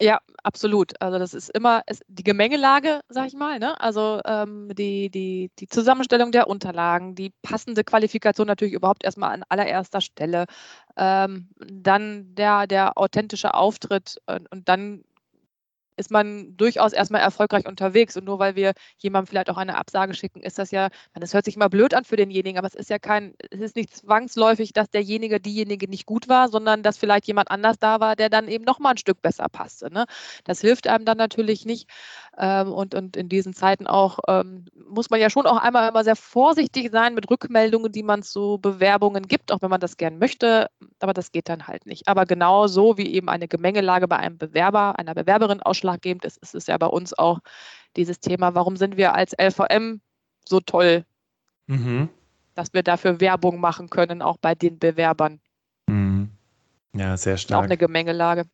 Ja, 0.03 0.19
absolut. 0.45 0.95
Also 1.03 1.19
das 1.19 1.35
ist 1.35 1.51
immer 1.51 1.83
ist 1.87 2.03
die 2.09 2.23
Gemengelage, 2.25 3.01
sag 3.11 3.27
ich 3.27 3.35
mal. 3.35 3.59
Ne? 3.59 3.79
Also 3.81 4.21
ähm, 4.25 4.71
die, 4.75 5.11
die, 5.11 5.51
die 5.59 5.69
Zusammenstellung 5.69 6.33
der 6.33 6.49
Unterlagen, 6.49 7.15
die 7.15 7.33
passende 7.43 7.85
Qualifikation 7.85 8.47
natürlich 8.47 8.73
überhaupt 8.73 9.05
erstmal 9.05 9.33
an 9.35 9.45
allererster 9.51 10.01
Stelle. 10.01 10.47
Ähm, 10.97 11.51
dann 11.59 12.35
der, 12.35 12.67
der 12.67 12.97
authentische 12.97 13.53
Auftritt 13.53 14.17
und, 14.27 14.51
und 14.51 14.69
dann 14.71 15.05
ist 16.01 16.11
man 16.11 16.57
durchaus 16.57 16.93
erstmal 16.93 17.21
erfolgreich 17.21 17.69
unterwegs. 17.69 18.17
Und 18.17 18.25
nur 18.25 18.39
weil 18.39 18.57
wir 18.57 18.73
jemandem 18.99 19.29
vielleicht 19.29 19.51
auch 19.51 19.57
eine 19.57 19.77
Absage 19.77 20.15
schicken, 20.15 20.41
ist 20.41 20.59
das 20.59 20.71
ja, 20.73 20.89
das 21.15 21.35
hört 21.35 21.45
sich 21.45 21.57
immer 21.57 21.69
blöd 21.69 21.95
an 21.95 22.05
für 22.05 22.17
denjenigen, 22.17 22.59
aber 22.59 22.67
es 22.67 22.75
ist 22.75 22.91
ja 22.91 22.99
kein, 22.99 23.35
es 23.51 23.61
ist 23.61 23.77
nicht 23.77 23.95
zwangsläufig, 23.95 24.73
dass 24.73 24.91
derjenige, 24.91 25.39
diejenige 25.41 25.89
nicht 25.89 26.07
gut 26.07 26.29
war, 26.29 26.49
sondern 26.49 26.83
dass 26.83 26.97
vielleicht 26.97 27.27
jemand 27.27 27.51
anders 27.51 27.79
da 27.79 28.01
war, 28.01 28.17
der 28.17 28.31
dann 28.31 28.49
eben 28.49 28.65
noch 28.65 28.79
mal 28.81 28.91
ein 28.91 28.97
Stück 28.97 29.23
besser 29.23 29.49
passte. 29.49 29.93
Ne? 29.93 30.07
Das 30.45 30.61
hilft 30.61 30.89
einem 30.89 31.05
dann 31.05 31.19
natürlich 31.19 31.67
nicht. 31.67 31.89
Ähm, 32.39 32.73
und, 32.73 32.95
und 32.95 33.17
in 33.17 33.29
diesen 33.29 33.53
Zeiten 33.53 33.87
auch 33.87 34.19
ähm, 34.29 34.65
muss 34.89 35.11
man 35.11 35.21
ja 35.21 35.29
schon 35.31 35.47
auch 35.47 35.59
einmal 35.59 35.89
immer 35.89 36.05
sehr 36.05 36.17
vorsichtig 36.17 36.91
sein 36.91 37.15
mit 37.15 37.31
Rückmeldungen, 37.31 37.93
die 37.93 38.03
man 38.03 38.23
zu 38.23 38.59
Bewerbungen 38.63 39.29
gibt, 39.29 39.53
auch 39.53 39.61
wenn 39.63 39.71
man 39.71 39.81
das 39.81 39.97
gern 39.97 40.19
möchte. 40.19 40.71
Aber 41.01 41.13
das 41.13 41.33
geht 41.33 41.49
dann 41.49 41.67
halt 41.67 41.87
nicht. 41.87 42.09
Aber 42.09 42.25
genau 42.25 42.67
so 42.67 42.97
wie 42.97 43.13
eben 43.15 43.29
eine 43.29 43.49
Gemengelage 43.49 44.09
bei 44.09 44.17
einem 44.17 44.39
Bewerber, 44.39 44.99
einer 44.99 45.15
Bewerberin 45.15 45.61
ausschlaggebend 45.91 46.25
ist, 46.25 46.39
ist 46.39 46.55
es 46.55 46.67
ja 46.67 46.79
bei 46.79 46.87
uns 46.87 47.17
auch 47.19 47.41
dieses 47.97 48.21
Thema, 48.21 48.55
warum 48.55 48.77
sind 48.77 48.97
wir 48.97 49.15
als 49.15 49.35
LVM 49.41 50.01
so 50.47 50.61
toll, 50.61 51.05
mhm. 51.67 52.09
dass 52.55 52.73
wir 52.73 52.83
dafür 52.83 53.21
Werbung 53.21 53.61
machen 53.61 53.91
können, 53.91 54.23
auch 54.23 54.39
bei 54.39 54.55
den 54.55 54.79
Bewerbern. 54.79 55.41
Mhm. 55.87 56.31
Ja, 56.95 57.17
sehr 57.17 57.37
stark. 57.37 57.61
Auch 57.61 57.65
eine 57.65 57.77
Gemengelage. 57.77 58.45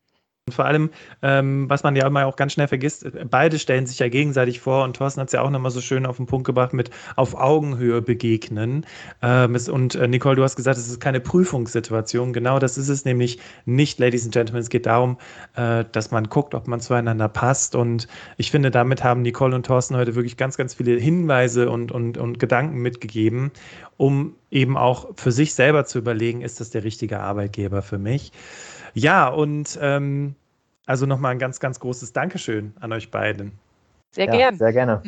Und 0.49 0.55
vor 0.55 0.67
allem, 0.67 0.91
ähm, 1.23 1.69
was 1.69 1.83
man 1.83 1.97
ja 1.97 2.07
immer 2.07 2.25
auch 2.25 2.37
ganz 2.37 2.53
schnell 2.53 2.69
vergisst, 2.69 3.05
beide 3.29 3.59
stellen 3.59 3.85
sich 3.85 3.99
ja 3.99 4.09
gegenseitig 4.09 4.61
vor 4.61 4.85
und 4.85 4.95
Thorsten 4.95 5.21
hat 5.21 5.27
es 5.27 5.33
ja 5.33 5.43
auch 5.43 5.51
nochmal 5.51 5.73
so 5.73 5.81
schön 5.81 6.07
auf 6.07 6.19
den 6.19 6.27
Punkt 6.27 6.47
gebracht 6.47 6.73
mit 6.73 6.91
auf 7.17 7.35
Augenhöhe 7.35 8.01
begegnen. 8.01 8.87
Ähm, 9.23 9.57
es, 9.57 9.69
und 9.69 9.97
äh, 9.97 10.07
Nicole, 10.07 10.37
du 10.37 10.45
hast 10.45 10.55
gesagt, 10.55 10.79
es 10.79 10.89
ist 10.89 11.01
keine 11.01 11.19
Prüfungssituation. 11.19 12.33
Genau 12.33 12.61
das 12.61 12.79
ist 12.79 12.89
es 12.89 13.05
nämlich 13.05 13.41
nicht, 13.65 13.99
Ladies 13.99 14.23
and 14.23 14.35
Gentlemen. 14.35 14.61
Es 14.61 14.69
geht 14.69 14.87
darum, 14.87 15.19
äh, 15.57 15.85
dass 15.91 16.13
man 16.13 16.29
guckt, 16.29 16.55
ob 16.55 16.69
man 16.69 16.79
zueinander 16.79 17.29
passt. 17.29 17.75
Und 17.75 18.07
ich 18.37 18.53
finde, 18.53 18.71
damit 18.71 19.03
haben 19.03 19.23
Nicole 19.23 19.57
und 19.57 19.67
Thorsten 19.67 19.97
heute 19.97 20.15
wirklich 20.15 20.37
ganz, 20.37 20.57
ganz 20.57 20.75
viele 20.75 20.93
Hinweise 20.93 21.69
und, 21.71 21.91
und, 21.91 22.19
und 22.19 22.39
Gedanken 22.39 22.79
mitgegeben, 22.79 23.51
um 23.97 24.37
eben 24.53 24.77
auch 24.77 25.09
für 25.17 25.33
sich 25.33 25.55
selber 25.55 25.87
zu 25.87 25.99
überlegen, 25.99 26.43
ist 26.43 26.61
das 26.61 26.71
der 26.71 26.85
richtige 26.85 27.19
Arbeitgeber 27.19 27.83
für 27.83 27.99
mich? 27.99 28.31
Ja, 28.97 29.29
und 29.29 29.79
ähm, 29.83 30.35
also 30.87 31.05
nochmal 31.05 31.33
ein 31.33 31.39
ganz, 31.39 31.61
ganz 31.61 31.79
großes 31.81 32.15
Dankeschön 32.15 32.73
an 32.81 32.93
euch 32.93 33.11
beiden. 33.11 33.53
Sehr 34.13 34.25
ja, 34.25 34.33
gern. 34.33 34.57
Sehr 34.57 34.73
gerne. 34.73 35.03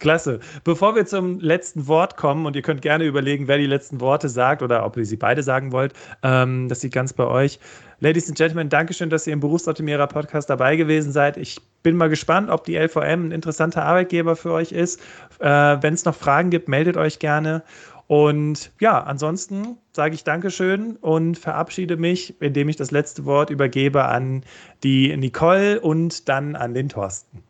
Klasse. 0.00 0.40
Bevor 0.64 0.96
wir 0.96 1.06
zum 1.06 1.38
letzten 1.38 1.86
Wort 1.86 2.16
kommen, 2.16 2.44
und 2.44 2.56
ihr 2.56 2.62
könnt 2.62 2.82
gerne 2.82 3.04
überlegen, 3.04 3.46
wer 3.46 3.58
die 3.58 3.66
letzten 3.66 4.00
Worte 4.00 4.28
sagt 4.28 4.62
oder 4.62 4.84
ob 4.84 4.96
ihr 4.96 5.04
sie 5.04 5.16
beide 5.16 5.44
sagen 5.44 5.70
wollt, 5.70 5.92
ähm, 6.24 6.68
das 6.68 6.82
liegt 6.82 6.94
ganz 6.94 7.12
bei 7.12 7.24
euch. 7.24 7.60
Ladies 8.00 8.28
and 8.28 8.36
Gentlemen, 8.36 8.68
Dankeschön, 8.68 9.10
dass 9.10 9.28
ihr 9.28 9.32
im 9.32 9.40
Berufsoptimierer 9.40 10.06
Podcast 10.08 10.50
dabei 10.50 10.74
gewesen 10.74 11.12
seid. 11.12 11.36
Ich 11.36 11.60
bin 11.84 11.96
mal 11.96 12.08
gespannt, 12.08 12.50
ob 12.50 12.64
die 12.64 12.76
LVM 12.76 13.28
ein 13.28 13.32
interessanter 13.32 13.84
Arbeitgeber 13.84 14.34
für 14.34 14.52
euch 14.52 14.72
ist. 14.72 15.00
Äh, 15.38 15.46
Wenn 15.46 15.94
es 15.94 16.04
noch 16.04 16.16
Fragen 16.16 16.50
gibt, 16.50 16.68
meldet 16.68 16.96
euch 16.96 17.20
gerne. 17.20 17.62
Und 18.08 18.72
ja, 18.80 19.02
ansonsten 19.02 19.76
sage 19.92 20.14
ich 20.14 20.24
Dankeschön 20.24 20.96
und 20.96 21.38
verabschiede 21.38 21.98
mich, 21.98 22.40
indem 22.40 22.70
ich 22.70 22.76
das 22.76 22.90
letzte 22.90 23.26
Wort 23.26 23.50
übergebe 23.50 24.06
an 24.06 24.44
die 24.82 25.14
Nicole 25.14 25.78
und 25.80 26.26
dann 26.28 26.56
an 26.56 26.72
den 26.72 26.88
Thorsten. 26.88 27.44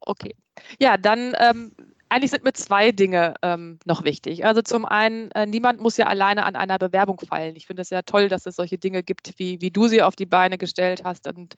Okay. 0.00 0.34
Ja, 0.80 0.96
dann 0.96 1.32
ähm, 1.38 1.70
eigentlich 2.08 2.32
sind 2.32 2.42
mir 2.42 2.54
zwei 2.54 2.90
Dinge 2.90 3.34
ähm, 3.42 3.78
noch 3.84 4.02
wichtig. 4.02 4.44
Also 4.44 4.62
zum 4.62 4.84
einen, 4.84 5.30
äh, 5.32 5.46
niemand 5.46 5.80
muss 5.80 5.96
ja 5.96 6.06
alleine 6.06 6.44
an 6.44 6.56
einer 6.56 6.78
Bewerbung 6.78 7.20
fallen. 7.20 7.54
Ich 7.54 7.68
finde 7.68 7.82
es 7.82 7.90
ja 7.90 8.02
toll, 8.02 8.28
dass 8.28 8.46
es 8.46 8.56
solche 8.56 8.78
Dinge 8.78 9.04
gibt, 9.04 9.38
wie, 9.38 9.60
wie 9.60 9.70
du 9.70 9.86
sie 9.86 10.02
auf 10.02 10.16
die 10.16 10.26
Beine 10.26 10.58
gestellt 10.58 11.02
hast 11.04 11.28
und 11.28 11.54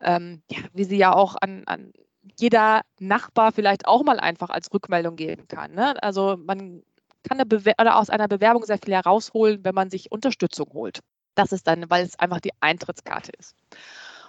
ähm, 0.00 0.42
ja, 0.50 0.58
wie 0.72 0.84
sie 0.84 0.98
ja 0.98 1.12
auch 1.12 1.34
an, 1.40 1.64
an 1.66 1.92
jeder 2.38 2.82
Nachbar 3.00 3.50
vielleicht 3.50 3.88
auch 3.88 4.04
mal 4.04 4.20
einfach 4.20 4.50
als 4.50 4.72
Rückmeldung 4.72 5.16
geben 5.16 5.48
kann. 5.48 5.72
Ne? 5.72 6.00
Also 6.00 6.36
man 6.36 6.82
kann 7.28 7.40
eine 7.40 7.74
oder 7.80 7.96
aus 7.96 8.10
einer 8.10 8.28
Bewerbung 8.28 8.64
sehr 8.64 8.78
viel 8.78 8.94
herausholen, 8.94 9.60
wenn 9.62 9.74
man 9.74 9.90
sich 9.90 10.12
Unterstützung 10.12 10.68
holt. 10.72 11.00
Das 11.34 11.52
ist 11.52 11.66
dann, 11.66 11.88
weil 11.88 12.04
es 12.04 12.18
einfach 12.18 12.40
die 12.40 12.52
Eintrittskarte 12.60 13.32
ist. 13.38 13.54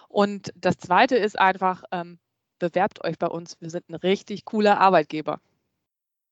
Und 0.09 0.51
das 0.55 0.77
Zweite 0.77 1.15
ist 1.15 1.39
einfach, 1.39 1.83
ähm, 1.91 2.19
bewerbt 2.59 3.03
euch 3.03 3.17
bei 3.17 3.27
uns. 3.27 3.57
Wir 3.59 3.69
sind 3.69 3.89
ein 3.89 3.95
richtig 3.95 4.45
cooler 4.45 4.79
Arbeitgeber. 4.79 5.39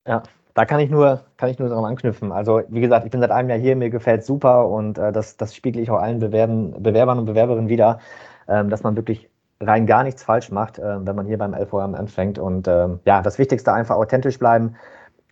Ja, 0.08 0.24
da 0.54 0.66
kann 0.66 0.80
ich 0.80 0.90
nur, 0.90 1.26
kann 1.38 1.50
ich 1.50 1.60
nur 1.60 1.70
daran 1.70 1.86
anknüpfen. 1.86 2.32
Also, 2.32 2.62
wie 2.70 2.82
gesagt, 2.82 3.06
ich 3.06 3.12
bin 3.12 3.22
seit 3.22 3.32
einem 3.32 3.50
Jahr 3.50 3.60
hier, 3.60 3.76
mir 3.76 3.90
gefällt 3.90 4.22
es 4.22 4.28
super 4.28 4.70
und 4.70 4.98
äh, 4.98 5.12
das, 5.12 5.38
das 5.38 5.56
spiegel 5.56 5.82
ich 5.82 5.92
auch 5.92 6.00
allen 6.00 6.20
Bewerben, 6.20 6.82
Bewerbern 6.82 7.20
und 7.20 7.26
Bewerberinnen 7.26 7.70
wieder, 7.70 8.00
ähm, 8.48 8.70
dass 8.70 8.84
man 8.84 8.96
wirklich 8.96 9.30
rein 9.60 9.86
gar 9.86 10.04
nichts 10.04 10.24
falsch 10.24 10.52
macht, 10.52 10.80
äh, 10.80 11.06
wenn 11.06 11.16
man 11.16 11.26
hier 11.26 11.38
beim 11.38 11.54
LVM 11.54 11.96
anfängt. 11.96 12.40
Und 12.40 12.68
ähm, 12.68 13.00
ja, 13.06 13.22
das 13.22 13.38
Wichtigste 13.38 13.74
einfach 13.74 13.96
authentisch 13.96 14.40
bleiben, 14.40 14.76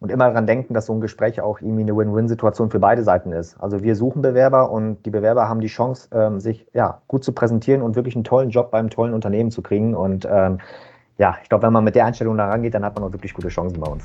und 0.04 0.12
immer 0.12 0.28
daran 0.28 0.46
denken, 0.46 0.74
dass 0.74 0.88
so 0.88 0.94
ein 0.94 1.00
Gespräch 1.00 1.40
auch 1.40 1.62
irgendwie 1.62 1.84
eine 1.84 1.96
Win-Win-Situation 1.96 2.70
für 2.70 2.80
beide 2.80 3.04
Seiten 3.04 3.32
ist. 3.32 3.56
Also 3.62 3.84
wir 3.84 3.96
suchen 3.96 4.22
Bewerber 4.22 4.70
und 4.70 5.02
die 5.06 5.10
Bewerber 5.10 5.48
haben 5.48 5.62
die 5.62 5.68
Chance, 5.68 6.10
ähm, 6.12 6.42
sich 6.42 6.68
ja, 6.74 7.02
gut 7.08 7.24
zu 7.24 7.32
präsentieren 7.32 7.82
und 7.82 7.96
wirklich 7.96 8.14
einen 8.16 8.26
tollen 8.26 8.50
Job 8.50 8.70
beim 8.70 8.90
tollen 8.90 9.14
Unternehmen 9.14 9.50
zu 9.50 9.62
kriegen. 9.62 9.96
Und 9.96 10.28
ähm, 10.30 10.58
ja, 11.18 11.38
ich 11.42 11.48
glaube, 11.48 11.66
wenn 11.66 11.72
man 11.72 11.86
mit 11.86 11.96
der 11.96 12.06
Einstellung 12.06 12.36
da 12.36 12.50
rangeht, 12.50 12.74
dann 12.74 12.84
hat 12.84 12.96
man 12.96 13.06
auch 13.06 13.14
wirklich 13.14 13.34
gute 13.34 13.48
Chancen 13.48 13.80
bei 13.80 13.90
uns. 13.90 14.04